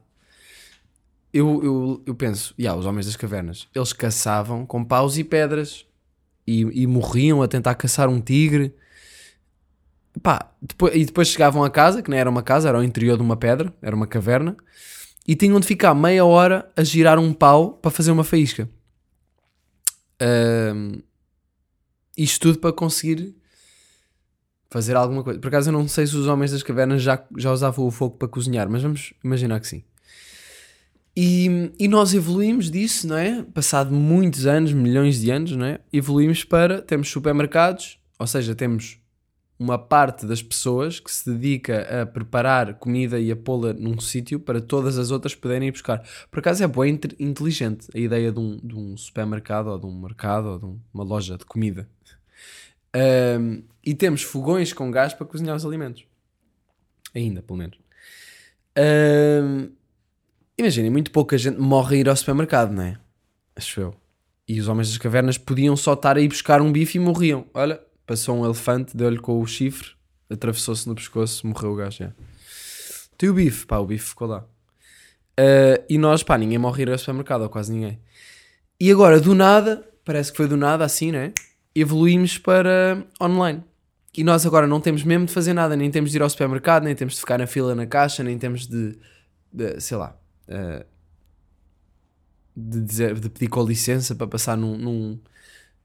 eu, 1.31 1.61
eu, 1.61 2.03
eu 2.05 2.15
penso, 2.15 2.55
yeah, 2.57 2.79
os 2.79 2.85
homens 2.85 3.07
das 3.07 3.17
cavernas, 3.17 3.67
eles 3.75 3.91
caçavam 3.91 4.65
com 4.65 4.85
paus 4.85 5.17
e 5.17 5.23
pedras 5.23 5.85
e, 6.47 6.61
e 6.61 6.87
morriam 6.87 7.43
a 7.43 7.47
tentar 7.47 7.75
caçar 7.75 8.07
um 8.07 8.21
tigre. 8.21 8.73
Pá, 10.23 10.49
depois, 10.61 10.95
e 10.95 11.03
depois 11.03 11.27
chegavam 11.27 11.61
a 11.61 11.69
casa, 11.69 12.01
que 12.01 12.09
não 12.09 12.17
era 12.17 12.29
uma 12.29 12.41
casa, 12.41 12.69
era 12.69 12.79
o 12.79 12.83
interior 12.83 13.17
de 13.17 13.21
uma 13.21 13.35
pedra, 13.35 13.71
era 13.81 13.93
uma 13.93 14.07
caverna, 14.07 14.55
e 15.27 15.35
tinham 15.35 15.59
de 15.59 15.65
ficar 15.65 15.93
meia 15.95 16.23
hora 16.23 16.71
a 16.75 16.83
girar 16.83 17.17
um 17.17 17.33
pau 17.33 17.73
para 17.73 17.91
fazer 17.91 18.11
uma 18.11 18.23
faísca. 18.23 18.69
Um, 20.21 21.01
isto 22.17 22.39
tudo 22.39 22.59
para 22.59 22.71
conseguir 22.71 23.35
fazer 24.69 24.95
alguma 24.95 25.23
coisa. 25.23 25.39
Por 25.39 25.47
acaso 25.47 25.69
eu 25.69 25.73
não 25.73 25.87
sei 25.87 26.05
se 26.05 26.15
os 26.15 26.27
homens 26.27 26.51
das 26.51 26.63
cavernas 26.63 27.01
já, 27.01 27.23
já 27.37 27.51
usavam 27.51 27.85
o 27.85 27.91
fogo 27.91 28.17
para 28.17 28.27
cozinhar, 28.27 28.69
mas 28.69 28.83
vamos 28.83 29.13
imaginar 29.23 29.59
que 29.59 29.67
sim. 29.67 29.83
E, 31.17 31.71
e 31.79 31.87
nós 31.87 32.13
evoluímos 32.13 32.69
disso, 32.69 33.07
não 33.07 33.17
é? 33.17 33.41
Passado 33.53 33.93
muitos 33.93 34.45
anos, 34.45 34.73
milhões 34.73 35.21
de 35.21 35.31
anos, 35.31 35.55
não 35.55 35.65
é? 35.65 35.79
Evoluímos 35.93 36.43
para. 36.43 36.81
Temos 36.81 37.09
supermercados, 37.09 37.97
ou 38.19 38.27
seja, 38.27 38.53
temos 38.53 38.99
uma 39.57 39.77
parte 39.77 40.25
das 40.25 40.43
pessoas 40.43 40.99
que 40.99 41.11
se 41.11 41.29
dedica 41.31 42.01
a 42.01 42.05
preparar 42.05 42.73
comida 42.75 43.19
e 43.19 43.31
a 43.31 43.35
pô-la 43.35 43.73
num 43.73 43.99
sítio 43.99 44.39
para 44.39 44.61
todas 44.61 44.97
as 44.97 45.11
outras 45.11 45.33
poderem 45.33 45.69
ir 45.69 45.71
buscar. 45.71 46.03
Por 46.29 46.39
acaso 46.39 46.63
é 46.63 46.67
bem 46.67 46.99
inteligente 47.19 47.87
a 47.93 47.97
ideia 47.97 48.31
de 48.31 48.39
um, 48.39 48.57
de 48.57 48.75
um 48.75 48.97
supermercado 48.97 49.67
ou 49.67 49.79
de 49.79 49.85
um 49.85 50.01
mercado 50.01 50.47
ou 50.49 50.59
de 50.59 50.65
uma 50.93 51.03
loja 51.03 51.37
de 51.37 51.45
comida. 51.45 51.87
Um, 53.39 53.63
e 53.85 53.93
temos 53.93 54.23
fogões 54.23 54.73
com 54.73 54.91
gás 54.91 55.13
para 55.13 55.25
cozinhar 55.25 55.55
os 55.55 55.65
alimentos. 55.65 56.05
Ainda, 57.13 57.41
pelo 57.41 57.59
menos. 57.59 57.77
Um, 58.77 59.69
Imaginem, 60.57 60.89
muito 60.89 61.11
pouca 61.11 61.37
gente 61.37 61.59
morre 61.59 61.97
a 61.97 61.99
ir 61.99 62.09
ao 62.09 62.15
supermercado, 62.15 62.71
não 62.71 62.83
é? 62.83 62.97
Acho 63.55 63.81
eu. 63.81 63.95
E 64.47 64.59
os 64.59 64.67
homens 64.67 64.89
das 64.89 64.97
cavernas 64.97 65.37
podiam 65.37 65.75
só 65.75 65.93
estar 65.93 66.15
a 66.17 66.21
ir 66.21 66.29
buscar 66.29 66.61
um 66.61 66.71
bife 66.71 66.97
e 66.97 67.01
morriam. 67.01 67.45
Olha, 67.53 67.81
passou 68.05 68.37
um 68.37 68.45
elefante, 68.45 68.95
deu-lhe 68.95 69.19
com 69.19 69.39
o 69.39 69.47
chifre, 69.47 69.89
atravessou-se 70.29 70.87
no 70.87 70.95
pescoço, 70.95 71.45
morreu 71.47 71.73
o 71.73 71.75
gajo. 71.75 72.13
Tem 73.17 73.29
o 73.29 73.33
bife, 73.33 73.65
pá, 73.65 73.77
o 73.77 73.85
bife 73.85 74.09
ficou 74.09 74.27
lá. 74.27 74.45
Uh, 75.39 75.83
e 75.89 75.97
nós, 75.97 76.23
pá, 76.23 76.37
ninguém 76.37 76.57
morre 76.57 76.83
ir 76.83 76.89
ao 76.89 76.97
supermercado, 76.97 77.41
ou 77.41 77.49
quase 77.49 77.71
ninguém. 77.71 77.99
E 78.79 78.91
agora, 78.91 79.19
do 79.19 79.33
nada, 79.33 79.87
parece 80.03 80.31
que 80.31 80.37
foi 80.37 80.47
do 80.47 80.57
nada 80.57 80.83
assim, 80.83 81.11
não 81.11 81.19
é? 81.19 81.33
evoluímos 81.75 82.37
para 82.37 83.05
online. 83.21 83.61
E 84.17 84.23
nós 84.23 84.45
agora 84.45 84.65
não 84.65 84.79
temos 84.79 85.03
mesmo 85.03 85.25
de 85.25 85.33
fazer 85.33 85.53
nada, 85.53 85.75
nem 85.75 85.91
temos 85.91 86.09
de 86.09 86.17
ir 86.17 86.21
ao 86.21 86.29
supermercado, 86.29 86.83
nem 86.83 86.95
temos 86.95 87.15
de 87.15 87.19
ficar 87.19 87.37
na 87.37 87.45
fila 87.45 87.75
na 87.75 87.85
caixa, 87.85 88.23
nem 88.23 88.37
temos 88.37 88.65
de, 88.65 88.97
de 89.51 89.81
sei 89.81 89.97
lá, 89.97 90.17
uh, 90.47 90.85
de, 92.55 92.81
dizer, 92.81 93.19
de 93.19 93.29
pedir 93.29 93.49
com 93.49 93.61
licença 93.61 94.15
para 94.15 94.25
passar 94.25 94.55
num, 94.55 94.77
num, 94.77 95.19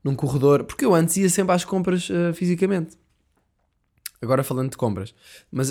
num, 0.02 0.14
corredor. 0.14 0.64
Porque 0.64 0.84
eu 0.84 0.94
antes 0.94 1.16
ia 1.16 1.28
sempre 1.28 1.54
às 1.54 1.64
compras 1.64 2.08
uh, 2.10 2.32
fisicamente. 2.34 2.96
Agora 4.20 4.42
falando 4.42 4.70
de 4.70 4.76
compras. 4.76 5.14
Mas 5.50 5.70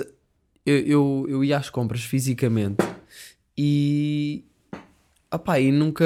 eu, 0.66 0.78
eu, 0.80 1.26
eu 1.30 1.44
ia 1.44 1.58
às 1.58 1.70
compras 1.70 2.04
fisicamente 2.04 2.84
e. 3.58 4.44
Opá, 5.32 5.60
e 5.60 5.72
nunca. 5.72 6.06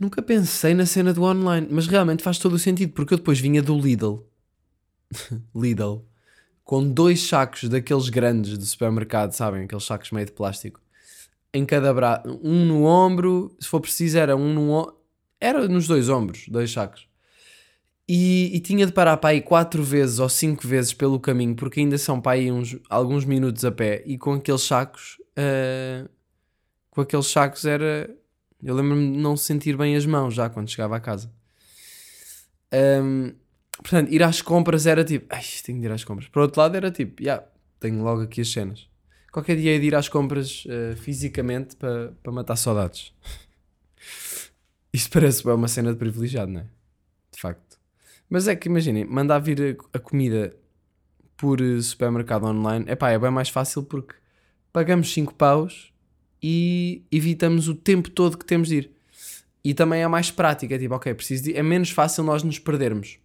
Nunca 0.00 0.20
pensei 0.22 0.74
na 0.74 0.86
cena 0.86 1.12
do 1.12 1.22
online, 1.22 1.68
mas 1.70 1.86
realmente 1.86 2.24
faz 2.24 2.38
todo 2.38 2.54
o 2.54 2.58
sentido, 2.58 2.92
porque 2.92 3.14
eu 3.14 3.18
depois 3.18 3.38
vinha 3.38 3.62
do 3.62 3.78
Lidl 3.78 4.24
Lidl, 5.54 6.04
com 6.64 6.88
dois 6.88 7.22
sacos 7.22 7.68
daqueles 7.68 8.08
grandes 8.08 8.56
do 8.56 8.64
supermercado, 8.64 9.32
sabem? 9.32 9.64
Aqueles 9.64 9.84
sacos 9.84 10.10
meio 10.10 10.26
de 10.26 10.32
plástico. 10.32 10.80
Em 11.52 11.64
cada 11.66 11.92
braço, 11.92 12.40
um 12.42 12.64
no 12.64 12.84
ombro, 12.84 13.54
se 13.60 13.68
for 13.68 13.80
preciso, 13.80 14.18
era 14.18 14.36
um 14.36 14.52
no 14.52 14.94
Era 15.42 15.66
nos 15.68 15.86
dois 15.86 16.08
ombros, 16.08 16.46
dois 16.48 16.70
sacos. 16.70 17.08
E, 18.08 18.50
e, 18.54 18.60
tinha 18.60 18.84
de 18.84 18.92
parar 18.92 19.16
para 19.16 19.30
aí 19.30 19.40
quatro 19.40 19.82
vezes 19.82 20.18
ou 20.18 20.28
cinco 20.28 20.66
vezes 20.66 20.92
pelo 20.92 21.18
caminho, 21.18 21.54
porque 21.54 21.80
ainda 21.80 21.96
são 21.96 22.20
para 22.20 22.32
aí 22.32 22.50
uns, 22.50 22.76
alguns 22.90 23.24
minutos 23.24 23.64
a 23.64 23.70
pé. 23.70 24.02
E 24.04 24.18
com 24.18 24.34
aqueles 24.34 24.62
sacos, 24.62 25.18
uh, 25.38 26.08
com 26.90 27.00
aqueles 27.00 27.26
sacos 27.26 27.64
era. 27.64 28.10
Eu 28.62 28.74
lembro-me 28.74 29.12
de 29.12 29.18
não 29.18 29.36
sentir 29.36 29.76
bem 29.76 29.96
as 29.96 30.06
mãos 30.06 30.34
já 30.34 30.48
quando 30.48 30.68
chegava 30.68 30.96
a 30.96 31.00
casa. 31.00 31.32
Um, 32.72 33.32
Portanto, 33.78 34.12
ir 34.12 34.22
às 34.22 34.40
compras 34.40 34.86
era 34.86 35.04
tipo, 35.04 35.26
ai, 35.34 35.42
tenho 35.64 35.80
de 35.80 35.86
ir 35.86 35.92
às 35.92 36.04
compras. 36.04 36.28
Por 36.28 36.42
outro 36.42 36.60
lado, 36.60 36.76
era 36.76 36.90
tipo, 36.90 37.22
já, 37.22 37.34
yeah, 37.34 37.48
tenho 37.80 38.02
logo 38.02 38.22
aqui 38.22 38.40
as 38.40 38.48
cenas. 38.48 38.88
Qualquer 39.32 39.56
dia 39.56 39.74
é 39.74 39.78
de 39.78 39.86
ir 39.86 39.94
às 39.94 40.08
compras 40.08 40.64
uh, 40.66 40.96
fisicamente 40.96 41.74
para 41.76 42.12
pa 42.22 42.30
matar 42.30 42.56
saudades. 42.56 43.12
Isto 44.92 45.10
parece 45.10 45.46
uma 45.46 45.68
cena 45.68 45.92
de 45.92 45.98
privilegiado, 45.98 46.52
não 46.52 46.60
é? 46.60 46.66
De 47.32 47.40
facto. 47.40 47.78
Mas 48.28 48.48
é 48.48 48.56
que 48.56 48.68
imaginem, 48.68 49.04
mandar 49.04 49.38
vir 49.38 49.78
a, 49.92 49.96
a 49.96 50.00
comida 50.00 50.54
por 51.36 51.60
uh, 51.60 51.82
supermercado 51.82 52.46
online, 52.46 52.84
epá, 52.88 53.10
é 53.10 53.18
bem 53.18 53.30
mais 53.30 53.48
fácil 53.48 53.82
porque 53.82 54.14
pagamos 54.72 55.12
5 55.12 55.34
paus 55.34 55.92
e 56.42 57.02
evitamos 57.10 57.68
o 57.68 57.74
tempo 57.74 58.10
todo 58.10 58.38
que 58.38 58.44
temos 58.44 58.68
de 58.68 58.76
ir. 58.76 58.90
E 59.64 59.74
também 59.74 60.02
é 60.02 60.08
mais 60.08 60.30
prática, 60.30 60.74
é 60.74 60.78
tipo, 60.78 60.94
ok, 60.94 61.14
preciso 61.14 61.44
de... 61.44 61.56
é 61.56 61.62
menos 61.62 61.90
fácil 61.90 62.24
nós 62.24 62.42
nos 62.42 62.58
perdermos. 62.58 63.18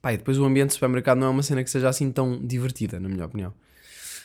Pá, 0.00 0.12
e 0.12 0.16
depois 0.16 0.38
o 0.38 0.44
ambiente 0.44 0.68
do 0.68 0.72
supermercado 0.74 1.18
não 1.18 1.28
é 1.28 1.30
uma 1.30 1.42
cena 1.42 1.62
que 1.62 1.70
seja 1.70 1.88
assim 1.88 2.10
tão 2.10 2.44
divertida, 2.44 2.98
na 2.98 3.08
minha 3.08 3.24
opinião. 3.24 3.54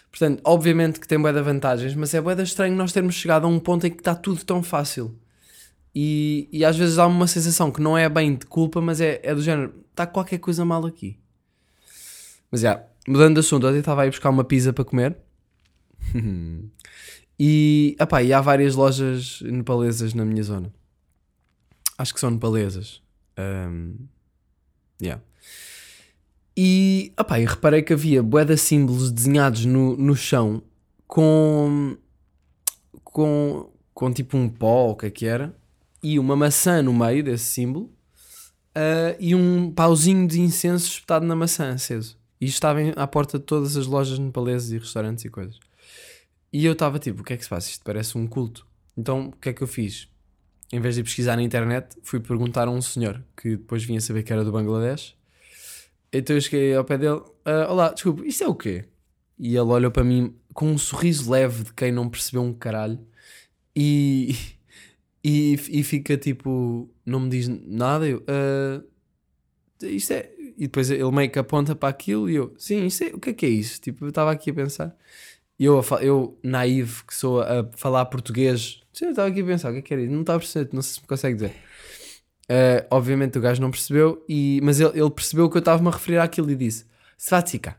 Portanto, 0.10 0.42
obviamente 0.44 1.00
que 1.00 1.08
tem 1.08 1.20
bué 1.20 1.32
de 1.32 1.42
vantagens, 1.42 1.94
mas 1.94 2.14
é 2.14 2.20
bué 2.20 2.36
de 2.36 2.44
estranho 2.44 2.76
nós 2.76 2.92
termos 2.92 3.16
chegado 3.16 3.46
a 3.46 3.48
um 3.48 3.60
ponto 3.60 3.86
em 3.86 3.92
que 3.92 4.00
está 4.00 4.16
tudo 4.16 4.44
tão 4.44 4.64
fácil. 4.64 5.16
E, 6.00 6.48
e 6.52 6.64
às 6.64 6.78
vezes 6.78 7.00
há 7.00 7.08
uma 7.08 7.26
sensação 7.26 7.72
que 7.72 7.82
não 7.82 7.98
é 7.98 8.08
bem 8.08 8.36
de 8.36 8.46
culpa, 8.46 8.80
mas 8.80 9.02
é, 9.02 9.20
é 9.24 9.34
do 9.34 9.42
género, 9.42 9.74
está 9.90 10.06
qualquer 10.06 10.38
coisa 10.38 10.64
mal 10.64 10.86
aqui. 10.86 11.18
Mas 12.52 12.62
já, 12.62 12.86
mudando 13.08 13.34
de 13.34 13.40
assunto, 13.40 13.66
eu 13.66 13.76
estava 13.76 14.04
a 14.04 14.06
ir 14.06 14.12
buscar 14.12 14.30
uma 14.30 14.44
pizza 14.44 14.72
para 14.72 14.86
comer. 14.86 15.18
e, 17.40 17.96
apá, 17.98 18.22
e 18.22 18.32
há 18.32 18.40
várias 18.40 18.76
lojas 18.76 19.42
nepalesas 19.42 20.14
na 20.14 20.24
minha 20.24 20.44
zona. 20.44 20.72
Acho 21.98 22.14
que 22.14 22.20
são 22.20 22.30
nepalesas. 22.30 23.02
Um, 23.40 23.96
yeah. 25.02 25.20
E, 26.56 27.12
opa, 27.20 27.42
eu 27.42 27.50
reparei 27.50 27.82
que 27.82 27.94
havia 27.94 28.22
bué 28.22 28.46
de 28.46 28.56
símbolos 28.56 29.12
desenhados 29.12 29.66
no, 29.66 29.98
no 29.98 30.16
chão 30.16 30.62
com, 31.08 31.98
com, 33.04 33.72
com 33.96 34.14
tipo 34.14 34.38
um 34.38 34.48
pó, 34.48 34.92
o 34.92 34.96
que 34.96 35.08
é 35.08 35.10
que 35.10 35.26
era, 35.26 35.58
e 36.02 36.20
uma 36.20 36.36
maçã 36.36 36.82
no 36.82 36.94
meio 36.94 37.24
desse 37.24 37.46
símbolo 37.46 37.86
uh, 38.76 39.16
e 39.20 39.34
um 39.36 39.72
pauzinho 39.72 40.28
de 40.28 40.40
incenso 40.40 40.88
espetado 40.88 41.26
na 41.26 41.36
maçã 41.36 41.72
aceso. 41.72 42.18
E 42.40 42.46
estava 42.46 42.80
à 42.96 43.08
porta 43.08 43.40
de 43.40 43.46
todas 43.46 43.76
as 43.76 43.88
lojas 43.88 44.20
nepalesas 44.20 44.72
e 44.72 44.78
restaurantes 44.78 45.26
e 45.26 45.30
coisas. 45.30 45.60
E 46.54 46.66
eu 46.66 46.74
estava 46.74 47.00
tipo, 47.00 47.22
o 47.22 47.24
que 47.24 47.34
é 47.34 47.38
que 47.38 47.44
se 47.44 47.50
passa? 47.50 47.70
Isto 47.70 47.84
parece 47.84 48.18
um 48.18 48.28
culto. 48.28 48.66
Então, 48.96 49.28
o 49.28 49.32
que 49.32 49.50
é 49.50 49.54
que 49.54 49.62
eu 49.62 49.68
fiz? 49.68 50.08
Em 50.72 50.80
vez 50.80 50.96
de 50.96 51.04
pesquisar 51.04 51.36
na 51.36 51.44
internet, 51.44 51.96
fui 52.04 52.20
perguntar 52.20 52.68
a 52.68 52.72
um 52.72 52.82
senhor 52.82 53.24
que 53.36 53.58
depois 53.58 53.84
vinha 53.84 54.00
saber 54.02 54.24
que 54.24 54.32
era 54.32 54.44
do 54.44 54.52
Bangladesh 54.52 55.18
então 56.12 56.36
eu 56.36 56.42
cheguei 56.42 56.74
ao 56.76 56.84
pé 56.84 56.98
dele: 56.98 57.22
ah, 57.46 57.68
Olá, 57.70 57.90
desculpa, 57.92 58.26
isto 58.26 58.44
é 58.44 58.48
o 58.48 58.56
quê? 58.56 58.86
E 59.38 59.50
ele 59.50 59.60
olhou 59.60 59.92
para 59.92 60.04
mim 60.04 60.36
com 60.54 60.72
um 60.72 60.78
sorriso 60.78 61.30
leve 61.30 61.66
de 61.66 61.74
quem 61.74 61.92
não 61.92 62.10
percebeu 62.10 62.42
um 62.42 62.54
caralho 62.54 63.00
e, 63.76 64.36
e, 65.28 65.60
e 65.70 65.84
fica 65.84 66.16
tipo, 66.16 66.90
não 67.06 67.20
me 67.20 67.30
diz 67.30 67.50
nada. 67.50 68.08
Eu, 68.08 68.20
uh, 68.20 69.86
isto 69.86 70.14
é. 70.14 70.32
E 70.58 70.62
depois 70.62 70.90
ele 70.90 71.12
meio 71.12 71.30
que 71.30 71.38
aponta 71.38 71.76
para 71.76 71.90
aquilo 71.90 72.30
e 72.30 72.36
eu, 72.36 72.56
sim, 72.58 72.86
isto 72.86 73.04
é, 73.04 73.08
o 73.08 73.20
que 73.20 73.32
é 73.32 73.34
que 73.34 73.46
é 73.46 73.50
isso? 73.50 73.82
Tipo, 73.82 74.06
eu 74.06 74.10
estava 74.10 74.32
aqui 74.32 74.52
a 74.52 74.54
pensar. 74.54 74.96
Eu, 75.60 75.84
eu, 76.02 76.40
naivo, 76.42 77.04
que 77.06 77.14
sou 77.14 77.42
a 77.42 77.70
falar 77.76 78.06
português, 78.06 78.80
eu 79.02 79.10
estava 79.10 79.28
aqui 79.28 79.42
a 79.42 79.46
pensar, 79.46 79.70
o 79.70 79.74
que 79.74 79.80
é 79.80 79.82
que 79.82 79.94
era? 79.94 80.06
Não 80.06 80.22
estava 80.22 80.38
a 80.38 80.40
perceber, 80.40 80.70
não 80.72 80.82
sei 80.82 80.94
se 80.96 81.02
me 81.02 81.08
consegue 81.08 81.36
dizer. 81.36 81.52
Uh, 82.50 82.88
obviamente 82.90 83.38
o 83.38 83.42
gajo 83.42 83.62
não 83.62 83.70
percebeu, 83.70 84.24
e, 84.30 84.62
mas 84.64 84.80
ele, 84.80 84.98
ele 84.98 85.12
percebeu 85.12 85.50
que 85.50 85.58
eu 85.58 85.60
estava-me 85.60 85.90
a 85.90 85.92
referir 85.92 86.20
àquilo 86.20 86.50
e 86.50 86.56
disse 86.56 86.86
Svatika. 87.18 87.76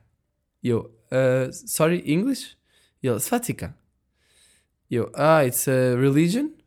E 0.63 0.69
eu, 0.69 0.95
uh, 1.07 1.51
sorry, 1.53 2.03
English? 2.07 2.57
E 3.03 3.09
ele, 3.09 3.17
Svatika. 3.17 3.75
E 4.91 4.97
eu, 4.97 5.11
ah, 5.15 5.47
it's 5.47 5.67
a 5.67 5.97
religion? 5.99 6.58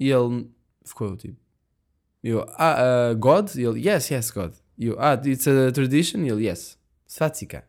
E 0.00 0.10
ele 0.10 0.50
ficou 0.82 1.14
tipo, 1.14 1.36
eu, 2.22 2.46
ah, 2.58 3.12
uh, 3.12 3.16
God? 3.16 3.54
E 3.54 3.62
ele, 3.62 3.86
yes, 3.86 4.10
yes, 4.10 4.30
God. 4.30 4.54
E 4.78 4.86
eu, 4.86 4.96
ah, 4.98 5.20
it's 5.24 5.46
a 5.46 5.70
tradition? 5.70 6.20
E 6.24 6.30
ele, 6.30 6.46
yes. 6.46 6.78
Svatika. 7.06 7.64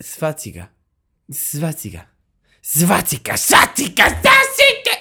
Svatika. 0.00 0.70
Svatika. 1.30 2.08
Svatika. 2.62 3.36
Svatika. 3.36 4.04
Svatika. 4.08 4.94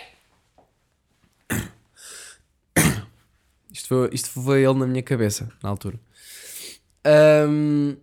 Isto 3.72 3.88
foi, 3.88 4.10
isto 4.12 4.30
foi 4.30 4.64
ele 4.64 4.80
na 4.80 4.88
minha 4.88 5.04
cabeça, 5.04 5.50
na 5.64 5.70
altura. 5.70 6.00
Um, 7.06 7.98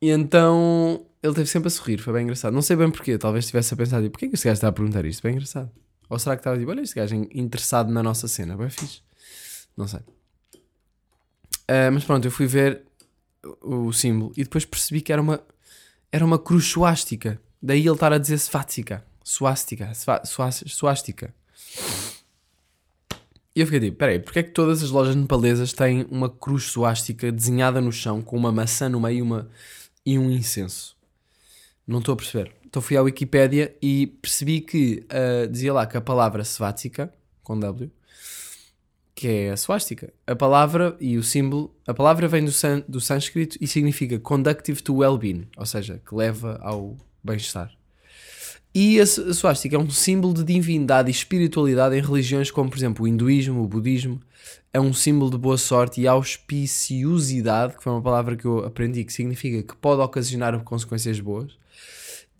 e 0.00 0.10
então 0.10 1.04
ele 1.22 1.34
teve 1.34 1.46
sempre 1.46 1.68
a 1.68 1.70
sorrir, 1.70 1.98
foi 1.98 2.12
bem 2.12 2.22
engraçado. 2.22 2.54
Não 2.54 2.62
sei 2.62 2.76
bem 2.76 2.90
porquê, 2.90 3.18
talvez 3.18 3.44
estivesse 3.44 3.74
a 3.74 3.76
pensar, 3.76 4.00
tipo, 4.00 4.12
porquê 4.12 4.28
que 4.28 4.34
este 4.34 4.44
gajo 4.44 4.54
está 4.54 4.68
a 4.68 4.72
perguntar 4.72 5.04
isto? 5.04 5.22
Bem 5.22 5.32
engraçado. 5.32 5.70
Ou 6.08 6.18
será 6.18 6.36
que 6.36 6.40
estava 6.40 6.58
tipo, 6.58 6.70
olha, 6.70 6.80
este 6.80 6.94
gajo 6.94 7.14
interessado 7.32 7.92
na 7.92 8.02
nossa 8.02 8.26
cena, 8.26 8.56
bem 8.56 8.70
fixe. 8.70 9.02
Não 9.76 9.86
sei. 9.86 10.00
Uh, 11.70 11.92
mas 11.92 12.04
pronto, 12.04 12.24
eu 12.24 12.30
fui 12.30 12.46
ver 12.46 12.82
o, 13.62 13.86
o, 13.86 13.92
símbolo 13.92 14.32
e 14.36 14.42
depois 14.42 14.64
percebi 14.64 15.00
que 15.02 15.12
era 15.12 15.20
uma, 15.20 15.40
era 16.10 16.24
uma 16.24 16.38
cruz 16.38 16.64
suástica. 16.64 17.40
Daí 17.62 17.80
ele 17.80 17.90
estar 17.90 18.12
a 18.12 18.18
dizer 18.18 18.38
svastika. 18.38 19.04
Suástica. 19.22 19.92
Suástica. 20.24 21.34
E 23.54 23.60
eu 23.60 23.66
fiquei 23.66 23.80
tipo, 23.80 23.96
peraí, 23.96 24.18
porque 24.18 24.38
é 24.38 24.42
que 24.42 24.50
todas 24.50 24.82
as 24.82 24.90
lojas 24.90 25.16
nepalesas 25.16 25.72
têm 25.72 26.06
uma 26.10 26.30
cruz 26.30 26.64
suástica 26.64 27.30
desenhada 27.30 27.80
no 27.80 27.92
chão 27.92 28.22
com 28.22 28.36
uma 28.36 28.52
maçã 28.52 28.88
no 28.88 29.00
meio 29.00 29.18
e, 29.18 29.22
uma, 29.22 29.50
e 30.06 30.18
um 30.18 30.30
incenso? 30.30 30.96
Não 31.88 32.00
estou 32.00 32.12
a 32.12 32.16
perceber. 32.16 32.52
Então 32.66 32.82
fui 32.82 32.98
à 32.98 33.02
Wikipédia 33.02 33.74
e 33.80 34.06
percebi 34.06 34.60
que 34.60 35.06
uh, 35.10 35.48
dizia 35.48 35.72
lá 35.72 35.86
que 35.86 35.96
a 35.96 36.02
palavra 36.02 36.44
svastika, 36.44 37.10
com 37.42 37.58
W, 37.58 37.90
que 39.14 39.26
é 39.26 39.50
a 39.50 39.56
suástica, 39.56 40.12
a 40.26 40.36
palavra 40.36 40.94
e 41.00 41.16
o 41.16 41.22
símbolo, 41.22 41.74
a 41.86 41.94
palavra 41.94 42.28
vem 42.28 42.44
do, 42.44 42.52
san, 42.52 42.84
do 42.86 43.00
sânscrito 43.00 43.56
e 43.58 43.66
significa 43.66 44.18
conductive 44.18 44.82
to 44.82 44.96
well-being, 44.96 45.48
ou 45.56 45.64
seja, 45.64 46.00
que 46.06 46.14
leva 46.14 46.58
ao 46.62 46.96
bem-estar. 47.24 47.72
E 48.74 49.00
a, 49.00 49.06
suástica 49.06 49.74
é 49.74 49.78
um 49.78 49.90
símbolo 49.90 50.34
de 50.34 50.44
divindade 50.44 51.08
e 51.08 51.10
espiritualidade 51.10 51.96
em 51.96 52.02
religiões 52.02 52.50
como, 52.50 52.68
por 52.68 52.76
exemplo, 52.76 53.04
o 53.06 53.08
hinduísmo, 53.08 53.62
o 53.62 53.66
budismo. 53.66 54.20
É 54.72 54.78
um 54.78 54.92
símbolo 54.92 55.30
de 55.30 55.38
boa 55.38 55.56
sorte 55.56 56.02
e 56.02 56.06
auspiciosidade, 56.06 57.76
que 57.76 57.82
foi 57.82 57.92
uma 57.92 58.02
palavra 58.02 58.36
que 58.36 58.44
eu 58.44 58.64
aprendi, 58.64 59.04
que 59.04 59.12
significa 59.12 59.62
que 59.62 59.74
pode 59.74 60.02
ocasionar 60.02 60.62
consequências 60.62 61.18
boas. 61.18 61.56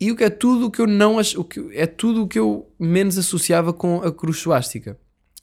E 0.01 0.13
o 0.13 0.17
que 0.17 0.25
é 0.25 0.31
tudo 0.31 0.67
o 0.67 0.71
que 0.71 0.81
eu 0.81 0.87
não 0.87 1.19
o 1.19 1.45
que 1.45 1.71
é 1.73 1.87
tudo 1.87 2.25
o 2.25 2.29
que 2.29 2.39
eu 2.39 2.71
menos 2.79 3.19
associava 3.19 3.73
com 3.73 4.03
a 4.03 4.13
cruz 4.13 4.39
suástica. 4.39 4.99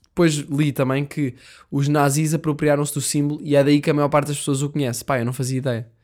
Depois 0.08 0.34
li 0.34 0.72
também 0.72 1.06
que 1.06 1.36
os 1.70 1.90
nazis 1.90 2.34
apropriaram-se 2.34 2.94
do 2.94 3.02
símbolo 3.02 3.42
e 3.44 3.56
é 3.56 3.64
daí 3.64 3.82
que 3.82 3.90
a 3.90 3.94
maior 3.94 4.08
parte 4.08 4.28
das 4.28 4.38
pessoas 4.38 4.62
o 4.62 4.70
conhece. 4.70 5.04
Pá, 5.04 5.20
eu 5.20 5.26
não 5.26 5.34
fazia 5.34 5.58
ideia 5.58 5.96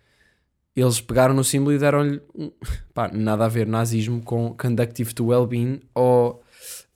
eles 0.76 1.02
pegaram 1.02 1.34
no 1.34 1.44
símbolo 1.44 1.76
e 1.76 1.80
deram-lhe 1.80 2.22
nada 3.14 3.46
a 3.46 3.50
ver 3.50 3.68
nazismo 3.68 4.24
com 4.24 4.56
conductive 4.56 5.14
to 5.14 5.28
well-being 5.28 5.82
ou 5.94 6.44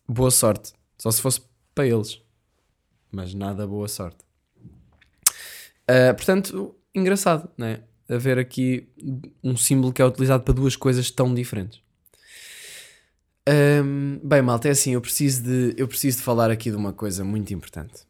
boa 0.08 0.32
sorte. 0.32 0.74
Só 0.98 1.12
se 1.12 1.22
fosse 1.22 1.42
para 1.74 1.86
eles. 1.86 2.22
mas 3.12 3.34
nada 3.34 3.68
boa 3.68 3.88
sorte. 3.88 4.18
Uh, 5.90 6.16
portanto, 6.16 6.76
engraçado, 6.94 7.50
né? 7.58 7.84
Haver 8.10 8.38
aqui 8.38 8.88
um 9.44 9.58
símbolo 9.58 9.92
que 9.92 10.02
é 10.02 10.06
utilizado 10.06 10.44
para 10.44 10.54
duas 10.54 10.76
coisas 10.76 11.10
tão 11.10 11.34
diferentes. 11.34 11.82
Bem, 14.24 14.42
malta, 14.42 14.68
é 14.68 14.72
assim, 14.72 14.94
eu 14.94 15.02
preciso, 15.02 15.44
de, 15.44 15.76
eu 15.78 15.88
preciso 15.88 16.18
de 16.18 16.24
falar 16.24 16.50
aqui 16.50 16.72
de 16.72 16.76
uma 16.76 16.92
coisa 16.92 17.24
muito 17.24 17.54
importante. 17.54 18.06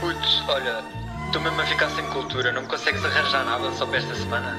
Putz, 0.00 0.42
olha, 0.48 0.84
estou 1.26 1.40
mesmo 1.42 1.60
a 1.60 1.66
ficar 1.66 1.88
sem 1.90 2.04
cultura, 2.10 2.52
não 2.52 2.62
me 2.62 2.68
consegues 2.68 3.04
arranjar 3.04 3.44
nada 3.44 3.70
só 3.72 3.86
para 3.86 3.98
esta 3.98 4.14
semana? 4.14 4.58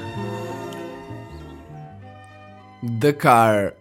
Dakar 2.82 3.74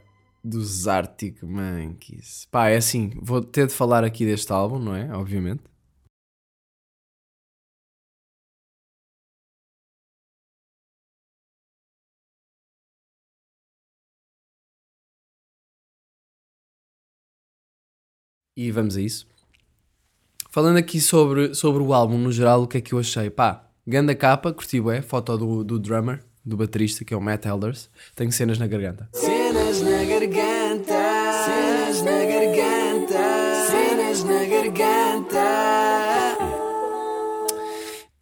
dos 0.43 0.87
Arctic 0.89 1.41
Monkeys. 1.41 2.47
Pá, 2.51 2.67
é 2.69 2.75
assim, 2.75 3.11
vou 3.21 3.41
ter 3.41 3.67
de 3.67 3.73
falar 3.73 4.03
aqui 4.03 4.25
deste 4.25 4.51
álbum, 4.51 4.79
não 4.79 4.93
é? 4.93 5.09
Obviamente. 5.13 5.63
E 18.55 18.71
vamos 18.71 18.95
a 18.95 19.01
isso. 19.01 19.25
Falando 20.49 20.77
aqui 20.77 21.01
sobre, 21.01 21.55
sobre 21.55 21.81
o 21.81 21.93
álbum 21.93 22.17
no 22.17 22.31
geral, 22.31 22.61
o 22.61 22.67
que 22.67 22.77
é 22.77 22.81
que 22.81 22.93
eu 22.93 22.99
achei? 22.99 23.29
Pá, 23.31 23.67
ganda 23.87 24.13
capa, 24.13 24.53
curti 24.53 24.79
é 24.91 25.01
foto 25.01 25.35
do, 25.35 25.63
do 25.63 25.79
drummer, 25.79 26.23
do 26.45 26.55
baterista, 26.55 27.03
que 27.03 27.13
é 27.13 27.17
o 27.17 27.21
Matt 27.21 27.45
Elders. 27.45 27.89
Tenho 28.15 28.31
cenas 28.31 28.59
na 28.59 28.67
garganta. 28.67 29.09
Cenas 29.13 29.81
na 29.81 30.03
garganta, 30.05 30.93
cenas 31.45 32.01
na 32.03 32.25
garganta, 32.25 33.65
cenas 33.71 34.23
na 34.23 34.45
garganta. 34.45 35.43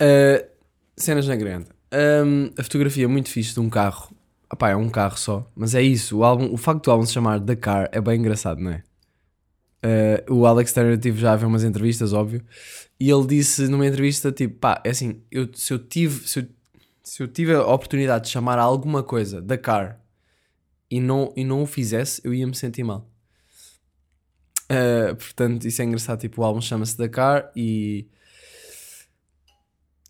Uh, 0.02 0.48
cenas 0.96 1.28
na 1.28 1.36
garganta. 1.36 1.76
Um, 1.94 2.52
a 2.58 2.63
fotografia 2.63 3.04
é 3.04 3.08
muito 3.08 3.30
fixe 3.30 3.54
de 3.54 3.60
um 3.60 3.70
carro. 3.70 4.15
Epá, 4.52 4.70
é 4.70 4.76
um 4.78 4.89
carro 4.89 5.17
só. 5.17 5.46
Mas 5.54 5.76
é 5.76 5.82
isso, 5.82 6.20
o, 6.20 6.24
álbum, 6.24 6.54
o 6.54 6.58
facto 6.58 6.86
do 6.86 6.91
álbum 6.91 7.06
se 7.06 7.12
chamar 7.12 7.41
The 7.41 7.58
Car 7.58 7.89
é 7.91 8.00
bem 8.00 8.17
engraçado, 8.17 8.62
não 8.62 8.72
é? 8.72 8.84
Uh, 9.84 10.34
o 10.34 10.46
Alex 10.46 10.74
Turner 10.74 10.98
tive 10.98 11.20
já 11.20 11.34
a 11.34 11.36
ver 11.36 11.46
umas 11.46 11.63
entrevistas, 11.63 12.13
óbvio, 12.13 12.44
e 13.00 13.10
ele 13.10 13.26
disse 13.26 13.67
numa 13.67 13.88
entrevista, 13.88 14.32
tipo, 14.32 14.56
pá, 14.60 14.82
é 14.86 14.91
assim, 14.91 15.22
eu, 15.32 15.50
se 15.54 15.74
eu 15.74 15.80
tive, 15.80 16.28
se 16.28 16.39
eu, 16.39 16.48
se 17.04 17.24
eu 17.24 17.28
tive 17.28 17.54
a 17.56 17.65
oportunidade 17.65 18.26
de 18.26 18.32
chamar 18.32 18.60
alguma 18.60 19.02
coisa 19.02 19.41
da 19.41 19.58
Car 19.58 20.00
e 20.89 21.00
não, 21.00 21.34
e 21.36 21.44
não 21.44 21.63
o 21.63 21.65
fizesse, 21.65 22.22
eu 22.24 22.34
ia 22.34 22.46
me 22.46 22.56
sentir 22.56 22.84
mal. 22.84 23.10
Uh, 24.72 25.15
portanto, 25.15 25.65
isso 25.65 25.82
é 25.82 25.86
engraçado, 25.86 26.20
tipo, 26.20 26.41
o 26.41 26.46
álbum 26.46 26.62
chama-se 26.62 26.98
Dakar 26.98 27.52
e 27.56 28.08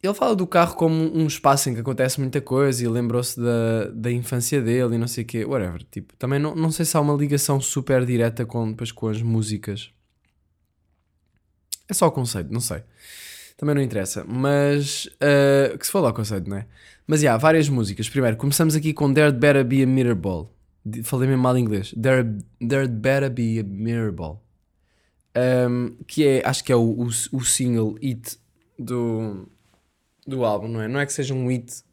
ele 0.04 0.14
fala 0.16 0.36
do 0.36 0.48
carro 0.48 0.76
como 0.76 0.96
um 1.16 1.28
espaço 1.28 1.70
em 1.70 1.76
que 1.76 1.80
acontece 1.80 2.20
muita 2.20 2.42
coisa 2.42 2.84
e 2.84 2.88
lembrou-se 2.88 3.40
da, 3.40 3.92
da 3.94 4.12
infância 4.12 4.60
dele 4.60 4.96
e 4.96 4.98
não 4.98 5.08
sei 5.08 5.24
o 5.24 5.28
quê, 5.28 5.46
whatever. 5.46 5.84
Tipo, 5.92 6.16
também 6.16 6.40
não, 6.40 6.56
não 6.56 6.72
sei 6.72 6.86
se 6.86 6.98
há 6.98 7.00
uma 7.00 7.14
ligação 7.14 7.62
super 7.62 8.04
direta 8.04 8.46
com, 8.46 8.72
depois, 8.72 8.92
com 8.92 9.08
as 9.08 9.22
músicas. 9.22 9.92
É 11.88 11.94
só 11.94 12.08
o 12.08 12.12
conceito, 12.12 12.52
não 12.52 12.62
sei. 12.62 12.84
Também 13.58 13.76
não 13.76 13.82
interessa. 13.82 14.26
Mas. 14.28 15.06
Uh, 15.06 15.78
que 15.78 15.86
se 15.86 15.92
fala 15.92 16.10
o 16.10 16.14
conceito, 16.14 16.50
não 16.50 16.58
é? 16.58 16.66
Mas, 17.06 17.20
já, 17.20 17.26
yeah, 17.26 17.40
várias 17.40 17.70
músicas. 17.70 18.10
Primeiro, 18.10 18.38
começamos 18.38 18.76
aqui 18.76 18.94
com 18.94 19.14
There'd 19.14 19.38
Better 19.38 19.64
Be 19.64 19.84
a 19.84 19.86
Mirror 19.86 20.16
Ball. 20.16 20.52
Falei 21.04 21.28
mesmo 21.28 21.44
mal 21.44 21.56
em 21.56 21.62
inglês. 21.62 21.94
There, 22.02 22.28
there'd 22.60 22.94
Better 22.94 23.30
Be 23.30 23.60
a 23.60 23.64
Mirror 23.64 24.14
Ball. 24.14 24.44
Um, 25.38 25.96
que 26.08 26.26
é, 26.26 26.42
acho 26.44 26.64
que 26.64 26.72
é 26.72 26.76
o, 26.76 26.82
o, 26.82 27.08
o 27.08 27.46
single 27.46 27.96
hit 28.02 28.38
do, 28.80 29.48
do 30.26 30.46
álbum, 30.46 30.68
não 30.68 30.82
é? 30.82 30.88
Não 30.88 31.00
é 31.00 31.06
que 31.06 31.14
seja 31.14 31.34
um 31.34 31.48
hit 31.48 31.84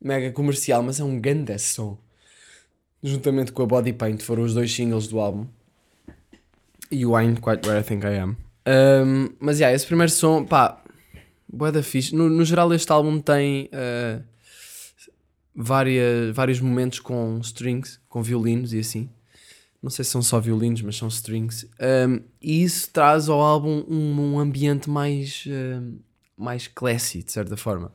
mega 0.00 0.32
comercial, 0.32 0.82
mas 0.82 0.98
é 0.98 1.04
um 1.04 1.20
grande 1.20 1.58
som. 1.58 1.98
Juntamente 3.02 3.52
com 3.52 3.62
a 3.62 3.66
Body 3.66 3.92
Paint 3.92 4.22
foram 4.22 4.42
os 4.42 4.54
dois 4.54 4.72
singles 4.72 5.08
do 5.08 5.20
álbum. 5.20 5.46
E 6.90 7.06
o 7.06 7.18
I'm 7.18 7.36
Quite 7.36 7.68
Where 7.68 7.80
I 7.80 7.84
Think 7.84 8.04
I 8.04 8.18
Am. 8.18 8.36
Um, 8.66 9.30
mas, 9.38 9.58
yeah, 9.58 9.74
esse 9.74 9.86
primeiro 9.86 10.12
som, 10.12 10.44
pá, 10.44 10.82
boa 11.48 11.72
da 11.72 11.82
fixe. 11.82 12.14
No, 12.14 12.28
no, 12.28 12.44
geral 12.44 12.72
este 12.74 12.90
álbum 12.90 13.20
tem 13.20 13.70
uh, 13.72 14.22
várias, 15.54 16.34
vários 16.34 16.60
momentos 16.60 16.98
com 16.98 17.38
strings, 17.42 18.00
com 18.08 18.22
violinos 18.22 18.72
e 18.72 18.80
assim. 18.80 19.08
Não 19.82 19.88
sei 19.88 20.04
se 20.04 20.10
são 20.10 20.20
só 20.20 20.38
violinos, 20.38 20.82
mas 20.82 20.96
são 20.96 21.08
strings. 21.08 21.66
Um, 21.80 22.20
e 22.42 22.62
isso 22.62 22.90
traz 22.90 23.30
ao 23.30 23.40
álbum 23.40 23.84
um, 23.88 24.34
um 24.34 24.38
ambiente 24.38 24.90
mais... 24.90 25.44
Uh, 25.46 25.98
mais 26.40 26.66
classy, 26.66 27.22
de 27.22 27.30
certa 27.30 27.56
forma. 27.56 27.92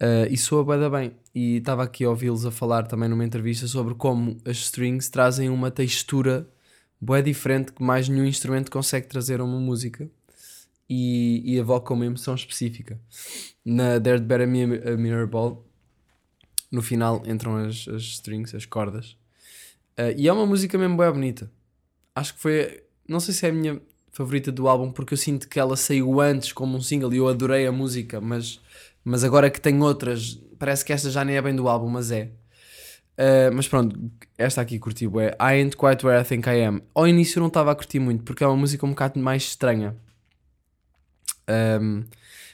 Uh, 0.00 0.26
e 0.30 0.36
soa 0.36 0.64
bem, 0.64 0.90
bem. 0.90 1.12
E 1.34 1.56
estava 1.58 1.84
aqui 1.84 2.04
a 2.04 2.10
ouvi-los 2.10 2.44
a 2.44 2.50
falar 2.50 2.86
também 2.88 3.08
numa 3.08 3.24
entrevista 3.24 3.66
sobre 3.68 3.94
como 3.94 4.36
as 4.44 4.56
strings 4.56 5.08
trazem 5.08 5.48
uma 5.48 5.70
textura 5.70 6.48
bem 7.00 7.22
diferente 7.22 7.72
que 7.72 7.82
mais 7.82 8.08
nenhum 8.08 8.26
instrumento 8.26 8.70
consegue 8.70 9.06
trazer 9.06 9.40
a 9.40 9.44
uma 9.44 9.58
música 9.58 10.10
e, 10.88 11.42
e 11.44 11.56
evoca 11.56 11.94
uma 11.94 12.04
emoção 12.04 12.34
específica. 12.34 13.00
Na 13.64 14.00
There'd 14.00 14.24
Better 14.24 14.48
a 14.48 14.96
Mirror 14.96 15.28
Ball, 15.28 15.66
no 16.70 16.82
final 16.82 17.22
entram 17.26 17.56
as, 17.56 17.86
as 17.88 18.02
strings, 18.02 18.54
as 18.54 18.66
cordas, 18.66 19.16
uh, 19.98 20.12
e 20.16 20.26
é 20.26 20.32
uma 20.32 20.46
música 20.46 20.76
mesmo 20.76 20.96
bem 20.96 21.10
bonita. 21.12 21.50
Acho 22.14 22.34
que 22.34 22.40
foi, 22.40 22.84
não 23.08 23.20
sei 23.20 23.32
se 23.32 23.46
é 23.46 23.50
a 23.50 23.52
minha 23.52 23.80
favorita 24.12 24.52
do 24.52 24.68
álbum 24.68 24.92
porque 24.92 25.14
eu 25.14 25.18
sinto 25.18 25.48
que 25.48 25.58
ela 25.58 25.76
saiu 25.76 26.20
antes 26.20 26.52
como 26.52 26.76
um 26.76 26.80
single 26.80 27.12
e 27.12 27.16
eu 27.16 27.28
adorei 27.28 27.66
a 27.66 27.72
música, 27.72 28.20
mas, 28.20 28.60
mas 29.02 29.24
agora 29.24 29.50
que 29.50 29.60
tem 29.60 29.80
outras, 29.82 30.38
parece 30.58 30.84
que 30.84 30.92
esta 30.92 31.10
já 31.10 31.24
nem 31.24 31.36
é 31.36 31.42
bem 31.42 31.56
do 31.56 31.68
álbum, 31.68 31.88
mas 31.88 32.10
é. 32.10 32.30
Uh, 33.12 33.52
mas 33.54 33.68
pronto, 33.68 33.98
esta 34.38 34.60
aqui 34.60 34.78
curti 34.78 35.06
é 35.06 35.36
I 35.40 35.60
Ain't 35.60 35.76
Quite 35.76 36.04
Where 36.04 36.20
I 36.20 36.24
Think 36.24 36.48
I 36.48 36.64
Am. 36.64 36.82
Ao 36.94 37.08
início 37.08 37.38
eu 37.38 37.40
não 37.40 37.48
estava 37.48 37.72
a 37.72 37.74
curtir 37.74 37.98
muito 37.98 38.22
porque 38.22 38.44
é 38.44 38.46
uma 38.46 38.56
música 38.56 38.86
um 38.86 38.90
bocado 38.90 39.18
mais 39.18 39.42
estranha. 39.42 39.96
Um, 41.80 42.04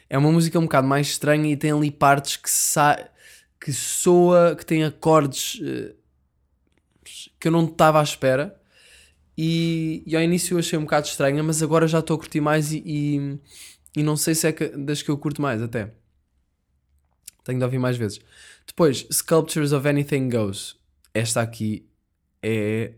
é 0.09 0.17
uma 0.19 0.33
música 0.33 0.59
um 0.59 0.63
bocado 0.63 0.87
mais 0.87 1.09
estranha 1.09 1.53
e 1.53 1.57
tem 1.57 1.71
ali 1.71 1.91
partes 1.91 2.37
que, 2.37 2.51
sa 2.51 2.99
que 3.61 3.73
soa, 3.73 4.57
que 4.57 4.65
tem 4.65 4.85
acordes 4.85 5.61
uh, 5.61 5.95
que 7.39 7.49
eu 7.49 7.53
não 7.53 7.65
estava 7.65 8.01
à 8.01 8.03
espera. 8.03 8.58
E, 9.41 10.03
e, 10.05 10.17
ao 10.17 10.23
início 10.23 10.55
eu 10.55 10.59
achei 10.59 10.77
um 10.77 10.83
bocado 10.83 11.07
estranha, 11.07 11.41
mas 11.45 11.63
agora 11.63 11.87
já 11.87 12.01
estou 12.01 12.17
a 12.17 12.19
curtir 12.19 12.41
mais 12.41 12.73
e, 12.73 12.83
e, 12.85 13.39
e, 13.97 14.03
não 14.03 14.17
sei 14.17 14.35
se 14.35 14.49
é 14.49 14.53
das 14.77 15.01
que 15.01 15.09
eu 15.13 15.17
curto 15.17 15.41
mais 15.41 15.63
até. 15.63 15.95
Tenho 17.45 17.59
de 17.59 17.65
ouvir 17.65 17.79
mais 17.79 17.97
vezes. 17.97 18.21
Depois, 18.67 19.07
Sculptures 19.13 19.71
of 19.71 19.87
Anything 19.87 20.29
Goes. 20.29 20.77
Esta 21.15 21.41
aqui 21.41 21.89
é. 22.43 22.95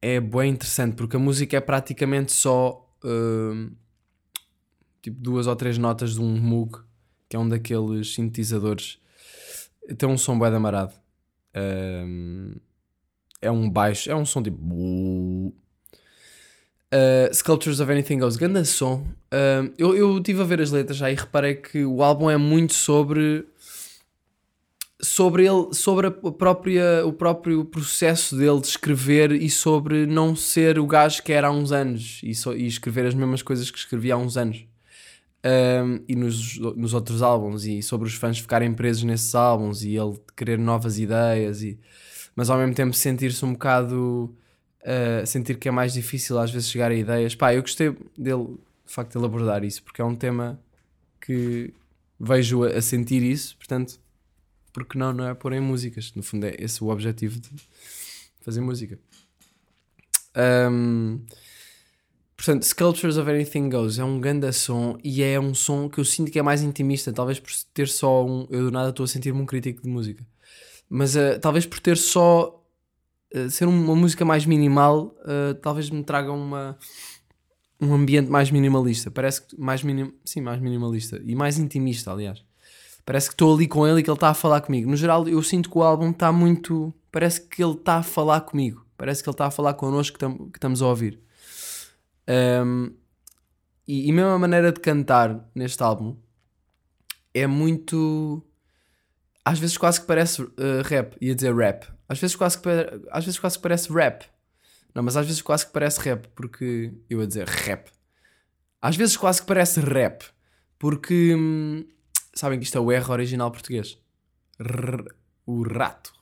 É 0.00 0.20
bem 0.20 0.50
interessante 0.50 0.94
porque 0.94 1.16
a 1.16 1.18
música 1.18 1.56
é 1.56 1.60
praticamente 1.60 2.30
só. 2.30 2.88
Uh, 3.04 3.72
tipo 5.02 5.20
duas 5.20 5.48
ou 5.48 5.56
três 5.56 5.78
notas 5.78 6.14
de 6.14 6.20
um 6.20 6.40
Moog, 6.40 6.78
que 7.28 7.34
é 7.34 7.38
um 7.38 7.48
daqueles 7.48 8.14
sintetizadores. 8.14 9.00
Tem 9.98 10.08
um 10.08 10.16
som 10.16 10.38
bem 10.38 10.54
amarado. 10.54 10.94
É 13.42 13.50
um 13.50 13.68
baixo, 13.68 14.10
é 14.10 14.14
um 14.14 14.24
som 14.24 14.42
tipo. 14.42 15.52
Uh, 16.94 17.32
Sculptures 17.32 17.80
of 17.80 17.90
Anything 17.90 18.18
Goes, 18.18 18.36
grande 18.36 18.64
som. 18.64 19.06
Uh, 19.32 19.72
eu, 19.76 20.18
estive 20.18 20.42
a 20.42 20.44
ver 20.44 20.60
as 20.60 20.70
letras 20.70 20.96
já 20.98 21.10
e 21.10 21.14
reparei 21.14 21.54
que 21.56 21.84
o 21.84 22.02
álbum 22.02 22.30
é 22.30 22.36
muito 22.36 22.74
sobre. 22.74 23.44
Sobre 25.04 25.44
ele, 25.44 25.74
sobre 25.74 26.06
a 26.06 26.10
própria, 26.12 27.04
o 27.04 27.12
próprio 27.12 27.64
processo 27.64 28.36
dele 28.36 28.60
de 28.60 28.68
escrever 28.68 29.32
e 29.32 29.50
sobre 29.50 30.06
não 30.06 30.36
ser 30.36 30.78
o 30.78 30.86
gajo 30.86 31.24
que 31.24 31.32
era 31.32 31.48
há 31.48 31.50
uns 31.50 31.72
anos 31.72 32.20
e, 32.22 32.32
so, 32.36 32.52
e 32.52 32.68
escrever 32.68 33.06
as 33.06 33.14
mesmas 33.14 33.42
coisas 33.42 33.68
que 33.68 33.78
escrevia 33.78 34.14
há 34.14 34.16
uns 34.16 34.36
anos. 34.36 34.64
E 36.06 36.14
nos, 36.14 36.56
nos 36.56 36.94
outros 36.94 37.20
álbuns, 37.20 37.64
e 37.64 37.82
sobre 37.82 38.06
os 38.06 38.14
fãs 38.14 38.38
ficarem 38.38 38.72
presos 38.72 39.02
nesses 39.02 39.34
álbuns 39.34 39.82
e 39.82 39.96
ele 39.96 40.16
querer 40.36 40.56
novas 40.56 41.00
ideias 41.00 41.64
e 41.64 41.80
mas 42.34 42.50
ao 42.50 42.58
mesmo 42.58 42.74
tempo 42.74 42.94
sentir-se 42.94 43.44
um 43.44 43.52
bocado. 43.52 44.34
Uh, 44.82 45.24
sentir 45.24 45.58
que 45.58 45.68
é 45.68 45.70
mais 45.70 45.92
difícil 45.92 46.36
às 46.40 46.50
vezes 46.50 46.68
chegar 46.68 46.90
a 46.90 46.94
ideias. 46.94 47.36
Pá, 47.36 47.54
eu 47.54 47.62
gostei 47.62 47.90
dele, 48.18 48.58
de 48.84 48.92
facto, 48.92 49.16
ele 49.16 49.24
abordar 49.24 49.62
isso, 49.62 49.80
porque 49.84 50.02
é 50.02 50.04
um 50.04 50.16
tema 50.16 50.60
que 51.20 51.72
vejo 52.18 52.64
a, 52.64 52.68
a 52.70 52.82
sentir 52.82 53.22
isso, 53.22 53.56
portanto, 53.56 54.00
porque 54.72 54.98
não, 54.98 55.12
não 55.12 55.28
é 55.28 55.34
pôr 55.34 55.52
em 55.52 55.60
músicas? 55.60 56.12
No 56.14 56.22
fundo, 56.22 56.46
é 56.46 56.56
esse 56.58 56.82
o 56.82 56.88
objetivo 56.88 57.38
de 57.38 57.50
fazer 58.40 58.60
música. 58.60 58.98
Um, 60.34 61.20
portanto, 62.36 62.64
Sculptures 62.64 63.16
of 63.16 63.30
Anything 63.30 63.68
Goes 63.68 63.98
é 63.98 64.04
um 64.04 64.20
grande 64.20 64.50
som 64.52 64.98
e 65.04 65.22
é 65.22 65.38
um 65.38 65.54
som 65.54 65.88
que 65.88 65.98
eu 65.98 66.04
sinto 66.04 66.30
que 66.30 66.38
é 66.38 66.42
mais 66.42 66.62
intimista, 66.62 67.12
talvez 67.12 67.38
por 67.38 67.52
ter 67.74 67.88
só 67.88 68.24
um. 68.26 68.46
Eu 68.50 68.64
do 68.64 68.70
nada 68.70 68.90
estou 68.90 69.04
a 69.04 69.08
sentir-me 69.08 69.40
um 69.40 69.46
crítico 69.46 69.82
de 69.82 69.88
música. 69.88 70.26
Mas 70.94 71.16
uh, 71.16 71.40
talvez 71.40 71.64
por 71.64 71.80
ter 71.80 71.96
só 71.96 72.62
uh, 73.34 73.48
ser 73.48 73.66
uma 73.66 73.96
música 73.96 74.26
mais 74.26 74.44
minimal, 74.44 75.16
uh, 75.20 75.54
talvez 75.54 75.88
me 75.88 76.04
traga 76.04 76.30
uma, 76.30 76.76
um 77.80 77.94
ambiente 77.94 78.28
mais 78.28 78.50
minimalista. 78.50 79.10
Parece 79.10 79.40
que 79.40 79.58
mais 79.58 79.82
minim, 79.82 80.12
sim, 80.22 80.42
mais 80.42 80.60
minimalista 80.60 81.18
e 81.24 81.34
mais 81.34 81.58
intimista, 81.58 82.12
aliás. 82.12 82.44
Parece 83.06 83.28
que 83.28 83.34
estou 83.34 83.54
ali 83.54 83.66
com 83.66 83.86
ele 83.86 84.00
e 84.00 84.02
que 84.02 84.10
ele 84.10 84.16
está 84.16 84.28
a 84.28 84.34
falar 84.34 84.60
comigo. 84.60 84.90
No 84.90 84.94
geral, 84.94 85.26
eu 85.26 85.42
sinto 85.42 85.70
que 85.70 85.78
o 85.78 85.82
álbum 85.82 86.10
está 86.10 86.30
muito. 86.30 86.92
Parece 87.10 87.40
que 87.40 87.64
ele 87.64 87.72
está 87.72 87.96
a 87.96 88.02
falar 88.02 88.42
comigo. 88.42 88.86
Parece 88.98 89.22
que 89.22 89.30
ele 89.30 89.34
está 89.34 89.46
a 89.46 89.50
falar 89.50 89.72
connosco 89.72 90.12
que, 90.12 90.20
tam, 90.20 90.50
que 90.50 90.58
estamos 90.58 90.82
a 90.82 90.88
ouvir. 90.88 91.18
Um, 92.28 92.92
e, 93.88 94.10
e 94.10 94.12
mesmo 94.12 94.28
a 94.28 94.38
maneira 94.38 94.70
de 94.70 94.78
cantar 94.78 95.48
neste 95.54 95.82
álbum 95.82 96.18
é 97.32 97.46
muito. 97.46 98.44
Às 99.44 99.58
vezes 99.58 99.76
quase 99.76 100.00
que 100.00 100.06
parece 100.06 100.42
uh, 100.42 100.82
rap. 100.84 101.16
Ia 101.20 101.34
dizer 101.34 101.54
rap. 101.54 101.86
Às 102.08 102.18
vezes, 102.18 102.36
quase 102.36 102.58
que, 102.58 102.68
às 103.10 103.24
vezes 103.24 103.40
quase 103.40 103.56
que 103.56 103.62
parece 103.62 103.92
rap. 103.92 104.24
Não, 104.94 105.02
mas 105.02 105.16
às 105.16 105.26
vezes 105.26 105.42
quase 105.42 105.66
que 105.66 105.72
parece 105.72 106.00
rap. 106.00 106.28
Porque. 106.34 106.92
Eu 107.08 107.20
ia 107.20 107.26
dizer 107.26 107.46
rap. 107.46 107.90
Às 108.80 108.96
vezes 108.96 109.16
quase 109.16 109.40
que 109.40 109.46
parece 109.46 109.80
rap. 109.80 110.24
Porque. 110.78 111.34
Hum, 111.34 111.84
sabem 112.34 112.58
que 112.58 112.64
isto 112.64 112.78
é 112.78 112.80
o 112.80 112.92
R 112.92 113.10
original 113.10 113.50
português. 113.50 113.98
R 114.58 115.04
o 115.46 115.62
rato. 115.62 116.12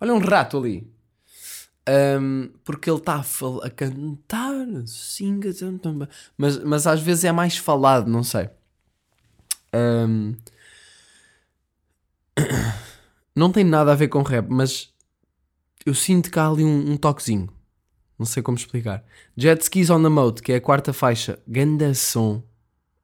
Olha 0.00 0.14
um 0.14 0.18
rato 0.18 0.56
ali. 0.58 0.88
Um, 1.88 2.50
porque 2.64 2.90
ele 2.90 2.98
está 2.98 3.14
a, 3.14 3.66
a, 3.66 3.70
cantar 3.70 4.54
assim, 4.84 5.40
mas, 6.36 6.62
mas 6.62 6.86
às 6.86 7.00
vezes 7.00 7.24
é 7.24 7.32
mais 7.32 7.56
falado, 7.56 8.10
não 8.10 8.22
sei. 8.22 8.50
Um, 9.74 10.36
não 13.34 13.52
tem 13.52 13.64
nada 13.64 13.92
a 13.92 13.94
ver 13.94 14.08
com 14.08 14.22
rap, 14.22 14.48
mas 14.48 14.92
eu 15.84 15.94
sinto 15.94 16.30
que 16.30 16.38
há 16.38 16.48
ali 16.48 16.64
um, 16.64 16.92
um 16.92 16.96
toquezinho. 16.96 17.48
Não 18.18 18.26
sei 18.26 18.42
como 18.42 18.58
explicar. 18.58 19.04
Jet 19.36 19.62
Skis 19.62 19.90
on 19.90 20.02
the 20.02 20.08
Mode, 20.08 20.42
que 20.42 20.52
é 20.52 20.56
a 20.56 20.60
quarta 20.60 20.92
faixa, 20.92 21.38
ganda 21.46 21.94
som. 21.94 22.42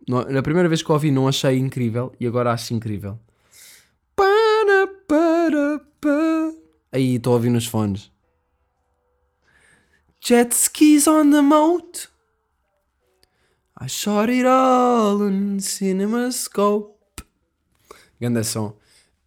Na 0.06 0.42
primeira 0.42 0.68
vez 0.68 0.82
que 0.82 0.92
ouvi 0.92 1.10
não 1.10 1.28
achei 1.28 1.56
incrível 1.56 2.12
e 2.18 2.26
agora 2.26 2.52
acho 2.52 2.74
incrível. 2.74 3.18
Para, 4.14 4.86
para, 5.06 5.80
para. 6.00 6.54
Aí 6.92 7.14
estou 7.14 7.32
a 7.32 7.36
ouvir 7.36 7.50
nos 7.50 7.66
fones. 7.66 8.12
Jet 10.20 10.54
skis 10.54 11.06
on 11.06 11.30
the 11.30 11.40
moat. 11.40 12.08
I 13.80 13.88
shot 13.88 14.30
it 14.30 14.46
all 14.46 15.22
on 15.22 15.58
CinemaScope. 15.58 16.94
Ganda 18.20 18.44
som. 18.44 18.76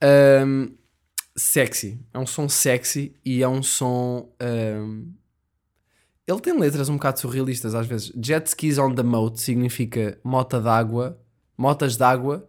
Um, 0.03 0.75
sexy. 1.35 1.99
É 2.13 2.19
um 2.19 2.25
som 2.25 2.49
sexy 2.49 3.15
e 3.23 3.43
é 3.43 3.47
um 3.47 3.61
som. 3.61 4.29
Um, 4.41 5.13
ele 6.27 6.41
tem 6.41 6.57
letras 6.59 6.89
um 6.89 6.95
bocado 6.95 7.19
surrealistas 7.19 7.73
às 7.73 7.87
vezes. 7.87 8.11
Jet 8.21 8.47
skis 8.47 8.77
on 8.77 8.93
the 8.93 9.03
moat 9.03 9.39
significa 9.39 10.19
mota 10.23 10.59
d'água, 10.59 11.17
motas 11.57 11.95
d'água 11.95 12.47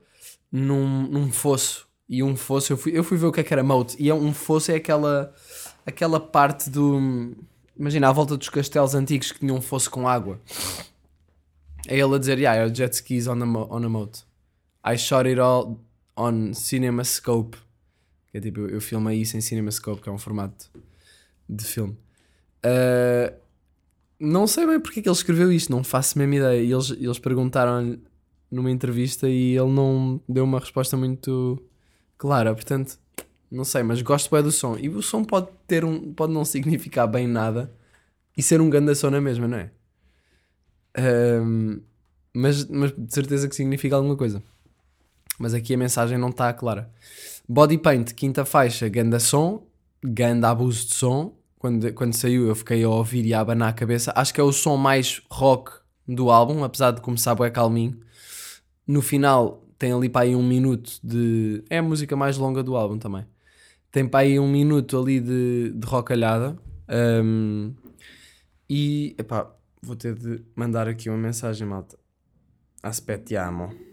num, 0.51 1.07
num 1.07 1.31
fosso. 1.31 1.87
E 2.09 2.23
um 2.23 2.35
fosso, 2.35 2.73
eu 2.73 2.77
fui, 2.77 2.97
eu 2.97 3.05
fui 3.05 3.19
ver 3.19 3.27
o 3.27 3.33
que 3.33 3.41
é 3.41 3.45
que 3.45 3.53
era 3.53 3.63
moat. 3.63 3.95
E 3.99 4.09
é, 4.09 4.15
um 4.15 4.33
fosso 4.33 4.73
é 4.73 4.77
aquela, 4.77 5.33
aquela 5.87 6.19
parte 6.19 6.71
do 6.71 7.37
Imagina, 7.79 8.09
à 8.09 8.13
volta 8.13 8.37
dos 8.37 8.49
castelos 8.49 8.95
antigos 8.97 9.31
que 9.31 9.39
tinham 9.39 9.57
um 9.57 9.61
fosso 9.61 9.89
com 9.89 10.09
água. 10.09 10.41
É 11.87 11.97
ele 11.97 12.17
a 12.17 12.19
dizer, 12.19 12.39
yeah, 12.39 12.75
jet 12.75 12.93
skis 12.93 13.29
on 13.29 13.41
a, 13.41 13.45
on 13.45 13.85
a 13.85 13.89
moat. 13.89 14.25
I 14.85 14.97
shot 14.99 15.29
it 15.29 15.39
all 15.39 15.79
on 16.19 16.53
CinemaScope. 16.53 17.57
Que 18.31 18.39
é 18.39 18.41
tipo, 18.41 18.61
eu, 18.61 18.69
eu 18.69 18.81
filmei 18.81 19.21
isso 19.21 19.37
em 19.37 19.41
CinemaScope, 19.41 20.03
que 20.03 20.09
é 20.09 20.13
um 20.13 20.19
formato 20.19 20.71
de 21.49 21.65
filme. 21.65 21.97
Uh, 22.65 23.35
não 24.21 24.47
sei 24.47 24.67
bem 24.67 24.81
porque 24.81 25.01
é 25.01 25.03
que 25.03 25.09
ele 25.09 25.17
escreveu 25.17 25.53
isto, 25.53 25.71
não 25.71 25.85
faço 25.85 26.19
a 26.19 26.27
mesma 26.27 26.37
ideia. 26.37 26.63
E 26.63 26.73
eles, 26.73 26.91
eles 26.91 27.19
perguntaram-lhe 27.19 28.03
numa 28.51 28.71
entrevista 28.71 29.29
e 29.29 29.57
ele 29.57 29.71
não 29.71 30.21
deu 30.29 30.45
uma 30.45 30.59
resposta 30.59 30.97
muito 30.97 31.63
clara. 32.17 32.55
Portanto, 32.55 32.99
não 33.51 33.65
sei, 33.65 33.83
mas 33.83 34.03
gosto 34.03 34.31
bem 34.31 34.43
do 34.43 34.53
som. 34.53 34.77
E 34.77 34.89
o 34.89 35.01
som 35.01 35.25
pode 35.25 35.49
ter 35.67 35.85
um. 35.85 36.13
pode 36.13 36.33
não 36.33 36.45
significar 36.45 37.07
bem 37.07 37.27
nada 37.27 37.73
e 38.37 38.43
ser 38.43 38.61
um 38.61 38.69
ganda 38.69 38.95
som 38.95 39.11
na 39.11 39.21
mesma, 39.21 39.49
não 39.49 39.59
é? 39.59 39.71
Um, 40.99 41.81
mas, 42.35 42.67
mas 42.67 42.93
de 42.97 43.13
certeza 43.13 43.49
que 43.49 43.55
significa 43.55 43.97
alguma 43.97 44.17
coisa. 44.17 44.43
Mas 45.39 45.55
aqui 45.55 45.75
a 45.75 45.79
mensagem 45.79 46.19
não 46.19 46.31
está 46.31 46.53
clara. 46.53 46.91
Body 47.49 47.79
Paint, 47.79 48.13
quinta 48.13 48.45
faixa, 48.45 48.89
ganda 48.89 49.21
som, 49.21 49.67
ganda 50.03 50.51
abuso 50.51 50.87
de 50.87 50.95
som. 50.95 51.35
Quando, 51.59 51.93
quando 51.93 52.15
saiu 52.15 52.47
eu 52.47 52.55
fiquei 52.55 52.85
a 52.85 52.89
ouvir 52.89 53.25
e 53.25 53.35
a 53.35 53.41
abanar 53.41 53.71
a 53.71 53.73
cabeça. 53.73 54.13
Acho 54.15 54.33
que 54.33 54.41
é 54.41 54.45
o 54.45 54.53
som 54.53 54.77
mais 54.77 55.23
rock 55.31 55.73
do 56.07 56.31
álbum, 56.31 56.63
apesar 56.65 56.93
de 56.93 57.01
começar 57.01 57.35
bem 57.35 57.51
calminho. 57.51 57.99
No 58.87 59.03
final 59.03 59.65
tem 59.79 59.93
ali 59.93 60.09
para 60.09 60.23
aí 60.23 60.35
um 60.35 60.43
minuto 60.43 60.99
de. 61.03 61.65
É 61.71 61.79
a 61.79 61.83
música 61.83 62.17
mais 62.17 62.37
longa 62.37 62.63
do 62.63 62.77
álbum 62.77 62.99
também 62.99 63.25
tem 63.91 64.07
para 64.07 64.21
aí 64.21 64.39
um 64.39 64.51
minuto 64.51 64.99
ali 64.99 65.21
de, 65.21 65.73
de 65.75 65.87
rocalhada. 65.87 66.57
Um, 66.89 67.75
e, 68.69 69.15
epá, 69.19 69.51
vou 69.83 69.97
ter 69.97 70.15
de 70.15 70.43
mandar 70.55 70.89
aqui 70.89 71.09
uma 71.09 71.19
mensagem, 71.19 71.67
malta. 71.67 71.99
Aspettiamo. 72.83 73.88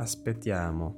Aspettiamo. 0.00 0.96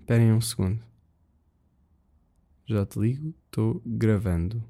Esperem 0.00 0.32
um 0.32 0.40
segundo. 0.40 0.80
Já 2.64 2.86
te 2.86 2.98
ligo, 2.98 3.34
estou 3.44 3.82
gravando. 3.84 4.64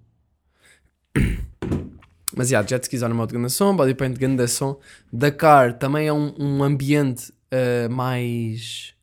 Mas, 2.36 2.50
yeah, 2.50 2.68
jet 2.68 2.82
skis 2.82 3.04
on 3.04 3.10
de 3.24 3.32
grande 3.32 3.50
som, 3.50 3.76
body 3.76 3.94
paint 3.94 4.14
de 4.14 4.18
grande 4.18 4.48
som. 4.48 4.80
Dakar 5.12 5.78
também 5.78 6.08
é 6.08 6.12
um, 6.12 6.34
um 6.36 6.64
ambiente 6.64 7.32
uh, 7.52 7.88
mais... 7.88 8.96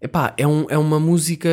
Epá, 0.00 0.34
é, 0.38 0.46
um, 0.46 0.64
é 0.70 0.78
uma 0.78 0.98
música... 0.98 1.50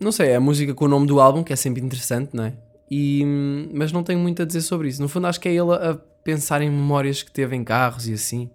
Não 0.00 0.12
sei, 0.12 0.28
é 0.28 0.36
a 0.36 0.40
música 0.40 0.72
com 0.72 0.84
o 0.84 0.88
nome 0.88 1.08
do 1.08 1.20
álbum, 1.20 1.42
que 1.42 1.52
é 1.52 1.56
sempre 1.56 1.82
interessante, 1.82 2.30
não 2.32 2.44
é? 2.44 2.69
E, 2.90 3.24
mas 3.72 3.92
não 3.92 4.02
tenho 4.02 4.18
muito 4.18 4.42
a 4.42 4.44
dizer 4.44 4.62
sobre 4.62 4.88
isso. 4.88 5.00
No 5.00 5.08
fundo, 5.08 5.26
acho 5.26 5.40
que 5.40 5.48
é 5.48 5.52
ele 5.52 5.72
a 5.72 5.94
pensar 6.24 6.60
em 6.60 6.70
memórias 6.70 7.22
que 7.22 7.30
teve 7.30 7.54
em 7.54 7.62
carros 7.62 8.08
e 8.08 8.14
assim. 8.14 8.50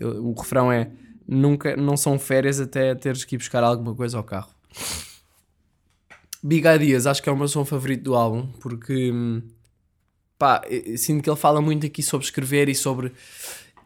o 0.00 0.32
refrão 0.32 0.72
é: 0.72 0.90
nunca, 1.26 1.76
não 1.76 1.96
são 1.96 2.18
férias 2.18 2.60
até 2.60 2.94
teres 2.94 3.24
que 3.24 3.34
ir 3.34 3.38
buscar 3.38 3.62
alguma 3.62 3.94
coisa 3.94 4.16
ao 4.16 4.24
carro. 4.24 4.50
Big 6.42 6.66
Ideas 6.66 7.06
acho 7.06 7.22
que 7.22 7.28
é 7.28 7.32
o 7.32 7.36
meu 7.36 7.48
som 7.48 7.64
favorito 7.64 8.04
do 8.04 8.14
álbum 8.14 8.46
porque 8.60 9.12
pá, 10.38 10.62
sinto 10.96 11.22
que 11.22 11.28
ele 11.28 11.36
fala 11.36 11.60
muito 11.60 11.84
aqui 11.84 12.02
sobre 12.02 12.24
escrever 12.24 12.68
e 12.68 12.74
sobre, 12.74 13.12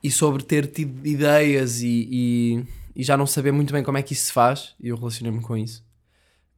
e 0.03 0.11
sobre 0.11 0.43
ter 0.43 0.67
tido 0.67 1.07
ideias 1.07 1.81
e, 1.81 2.09
e, 2.11 2.67
e 2.95 3.03
já 3.03 3.17
não 3.17 3.27
saber 3.27 3.53
muito 3.53 3.73
bem 3.73 3.83
como 3.83 3.97
é 3.97 4.03
que 4.03 4.13
isso 4.13 4.27
se 4.27 4.33
faz 4.33 4.75
e 4.79 4.89
eu 4.89 4.97
relacionei-me 4.97 5.41
com 5.41 5.57
isso. 5.57 5.83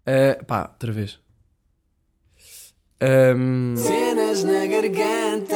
Uh, 0.01 0.45
pá, 0.45 0.69
outra 0.73 0.93
vez. 0.93 1.24
Um... 3.07 3.77
Cenas 3.77 4.45
na 4.45 4.65
garganta, 4.65 5.55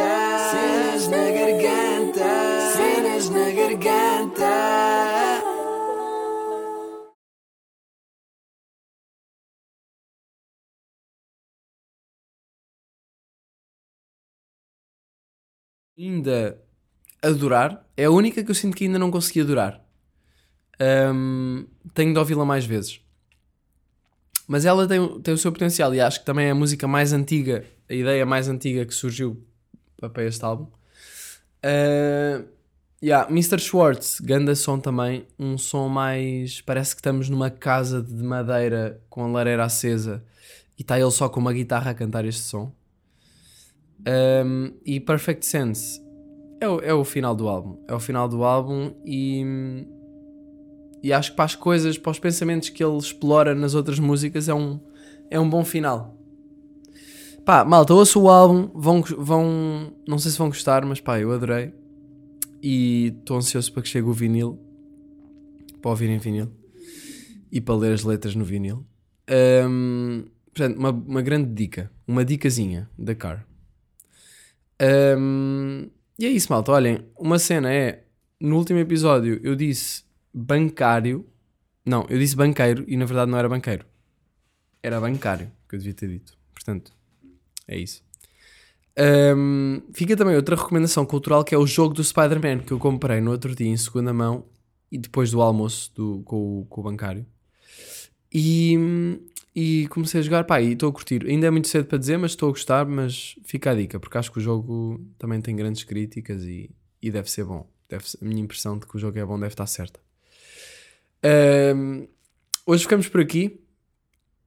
cenas 0.51 1.09
na 1.09 1.31
garganta, 1.31 2.73
cenas 2.77 3.31
na 3.31 3.51
garganta. 3.51 4.69
ainda 15.99 16.63
adorar. 17.23 17.85
É 17.97 18.05
a 18.05 18.11
única 18.11 18.45
que 18.45 18.51
eu 18.51 18.55
sinto 18.55 18.77
que 18.77 18.85
ainda 18.85 18.99
não 18.99 19.11
consegui 19.11 19.41
adorar. 19.41 19.85
Um, 20.81 21.67
tenho 21.95 22.13
de 22.13 22.19
ouvi-la 22.19 22.45
mais 22.45 22.65
vezes. 22.65 23.01
Mas 24.49 24.65
ela 24.65 24.89
tem, 24.89 25.21
tem 25.21 25.35
o 25.35 25.39
seu 25.39 25.53
potencial 25.53 25.95
e 25.95 26.01
acho 26.01 26.21
que 26.21 26.27
também 26.27 26.47
é 26.47 26.51
a 26.51 26.55
música 26.55 26.89
mais 26.89 27.13
antiga, 27.13 27.67
a 27.89 27.93
ideia 27.93 28.25
mais 28.25 28.49
antiga 28.49 28.87
que 28.87 28.95
surgiu 28.95 29.47
para 30.01 30.25
este 30.25 30.43
álbum. 30.43 30.69
Uh, 31.63 32.49
yeah, 33.03 33.29
Mr. 33.31 33.59
Schwartz, 33.59 34.21
ganda 34.21 34.55
som 34.55 34.81
também, 34.81 35.27
um 35.39 35.59
som 35.59 35.87
mais. 35.89 36.63
Parece 36.63 36.95
que 36.95 37.01
estamos 37.01 37.29
numa 37.29 37.51
casa 37.51 38.03
de 38.03 38.23
madeira 38.23 38.99
com 39.11 39.23
a 39.23 39.29
lareira 39.29 39.65
acesa 39.65 40.25
e 40.79 40.83
está 40.83 40.99
ele 40.99 41.11
só 41.11 41.29
com 41.29 41.41
uma 41.41 41.53
guitarra 41.53 41.91
a 41.91 41.95
cantar 41.95 42.25
este 42.25 42.41
som. 42.41 42.73
Um, 44.07 44.73
e 44.87 44.99
Perfect 44.99 45.45
Sense 45.45 46.01
é 46.59 46.69
o, 46.69 46.81
é 46.81 46.95
o 46.95 47.05
final 47.05 47.35
do 47.35 47.49
álbum. 47.49 47.85
É 47.87 47.95
o 47.95 48.01
final 48.01 48.27
do 48.27 48.45
álbum 48.45 48.95
e, 49.05 49.85
e 51.03 51.13
acho 51.13 51.31
que 51.31 51.37
para 51.37 51.45
as 51.45 51.55
coisas, 51.55 51.97
para 51.97 52.11
os 52.11 52.19
pensamentos 52.19 52.69
que 52.69 52.83
ele 52.83 52.97
explora 52.97 53.55
nas 53.55 53.75
outras 53.75 53.99
músicas, 53.99 54.49
é 54.49 54.55
um, 54.55 54.81
é 55.31 55.39
um 55.39 55.49
bom 55.49 55.65
final. 55.65 56.17
Pá, 57.45 57.65
malta, 57.65 57.95
ouço 57.95 58.21
o 58.21 58.29
álbum, 58.29 58.71
vão, 58.75 59.03
vão. 59.03 59.93
Não 60.07 60.19
sei 60.19 60.31
se 60.31 60.39
vão 60.39 60.49
gostar, 60.49 60.85
mas 60.85 61.01
pá, 61.01 61.19
eu 61.19 61.33
adorei. 61.33 61.73
E 62.63 63.15
estou 63.19 63.37
ansioso 63.37 63.73
para 63.73 63.83
que 63.83 63.89
chegue 63.89 64.07
o 64.07 64.13
vinil. 64.13 64.59
Para 65.81 65.91
ouvir 65.91 66.11
em 66.11 66.19
vinil. 66.19 66.51
e 67.51 67.61
para 67.61 67.75
ler 67.75 67.95
as 67.95 68.05
letras 68.05 68.35
no 68.35 68.45
vinil. 68.45 68.85
Um, 69.67 70.25
portanto, 70.53 70.77
uma, 70.77 70.91
uma 70.91 71.23
grande 71.23 71.53
dica, 71.55 71.91
uma 72.07 72.25
dicasinha 72.25 72.91
da 72.99 73.15
Car. 73.15 73.47
Um, 75.19 75.89
e 76.19 76.27
é 76.27 76.29
isso, 76.29 76.53
malta. 76.53 76.73
Olhem, 76.73 77.01
uma 77.19 77.39
cena 77.39 77.73
é. 77.73 78.05
No 78.41 78.57
último 78.57 78.79
episódio 78.79 79.41
eu 79.43 79.57
disse 79.57 80.05
bancário. 80.39 81.27
Não, 81.85 82.07
eu 82.09 82.19
disse 82.19 82.37
banqueiro 82.37 82.85
e 82.87 82.97
na 82.97 83.05
verdade 83.05 83.31
não 83.31 83.39
era 83.39 83.49
banqueiro. 83.49 83.85
Era 84.83 85.01
bancário 85.01 85.51
que 85.69 85.75
eu 85.75 85.79
devia 85.79 85.95
ter 85.95 86.09
dito. 86.09 86.37
Portanto, 86.55 86.93
é 87.67 87.79
isso. 87.79 88.03
Um, 89.37 89.83
fica 89.93 90.17
também 90.17 90.35
outra 90.35 90.57
recomendação 90.57 91.07
cultural 91.07 91.45
que 91.45 91.55
é 91.55 91.59
o 91.59 91.67
jogo 91.67 91.95
do 91.95 92.03
Spider-Man 92.03 92.61
que 92.61 92.73
eu 92.73 92.79
comprei 92.79 93.21
no 93.21 93.31
outro 93.31 93.55
dia 93.55 93.69
em 93.69 93.77
segunda 93.77 94.13
mão 94.13 94.45
e 94.91 94.99
depois 94.99 95.31
do 95.31 95.41
almoço 95.41 95.93
do, 95.95 96.23
com, 96.25 96.61
o, 96.61 96.67
com 96.67 96.81
o 96.81 96.85
bancário. 96.85 97.27
E, 98.33 98.77
e 99.55 99.89
comecei 99.89 100.21
a 100.21 100.23
jogar, 100.23 100.45
pá, 100.45 100.61
e 100.61 100.73
estou 100.73 100.89
a 100.89 100.93
curtir. 100.93 101.27
Ainda 101.27 101.47
é 101.47 101.51
muito 101.51 101.69
cedo 101.69 101.87
para 101.87 101.99
dizer, 101.99 102.17
mas 102.19 102.33
estou 102.33 102.49
a 102.49 102.53
gostar. 102.53 102.87
Mas 102.87 103.35
fica 103.45 103.71
a 103.71 103.75
dica, 103.75 103.99
porque 103.99 104.19
acho 104.19 104.31
que 104.31 104.39
o 104.39 104.43
jogo 104.43 105.01
também 105.19 105.41
tem 105.41 105.57
grandes 105.57 105.85
críticas 105.85 106.45
e, 106.45 106.71
e 107.03 107.11
deve 107.11 107.31
ser 107.31 107.45
bom. 107.45 107.69
Deve 107.89 108.09
ser, 108.09 108.19
a 108.23 108.25
minha 108.25 108.43
impressão 108.43 108.79
de 108.79 108.87
que 108.87 108.97
o 108.97 108.99
jogo 108.99 109.19
é 109.19 109.25
bom 109.25 109.39
deve 109.39 109.53
estar 109.53 109.67
certa. 109.67 110.01
Um, 111.25 112.07
hoje 112.67 112.83
ficamos 112.83 113.09
por 113.09 113.21
aqui. 113.21 113.61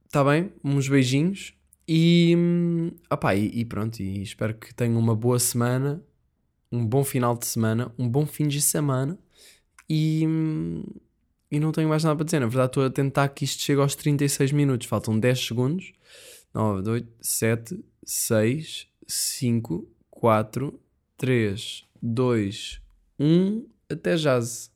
Está 0.06 0.24
bem? 0.24 0.52
Uns 0.62 0.88
beijinhos. 0.88 1.54
E, 1.86 2.36
opá, 3.10 3.34
e, 3.34 3.46
e 3.60 3.64
pronto. 3.64 4.00
E 4.00 4.22
espero 4.22 4.54
que 4.54 4.74
tenham 4.74 4.98
uma 4.98 5.14
boa 5.14 5.38
semana. 5.38 6.02
Um 6.70 6.86
bom 6.86 7.04
final 7.04 7.36
de 7.36 7.46
semana. 7.46 7.92
Um 7.98 8.08
bom 8.08 8.26
fim 8.26 8.48
de 8.48 8.60
semana. 8.60 9.18
E, 9.88 10.22
e 11.50 11.60
não 11.60 11.72
tenho 11.72 11.88
mais 11.88 12.04
nada 12.04 12.16
para 12.16 12.24
dizer. 12.24 12.40
Na 12.40 12.46
verdade, 12.46 12.70
estou 12.70 12.84
a 12.84 12.90
tentar 12.90 13.28
que 13.28 13.44
isto 13.44 13.62
chegue 13.62 13.80
aos 13.80 13.94
36 13.94 14.52
minutos. 14.52 14.86
Faltam 14.86 15.18
10 15.18 15.46
segundos. 15.46 15.92
9, 16.54 16.88
8, 16.90 17.08
7, 17.20 17.84
6, 18.04 18.86
5, 19.06 19.88
4, 20.10 20.80
3, 21.16 21.84
2, 22.02 22.80
1. 23.18 23.66
Até 23.90 24.16
jazz. 24.16 24.70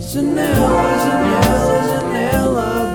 Janela, 0.00 0.96
janela, 1.04 1.76
janela. 1.90 2.89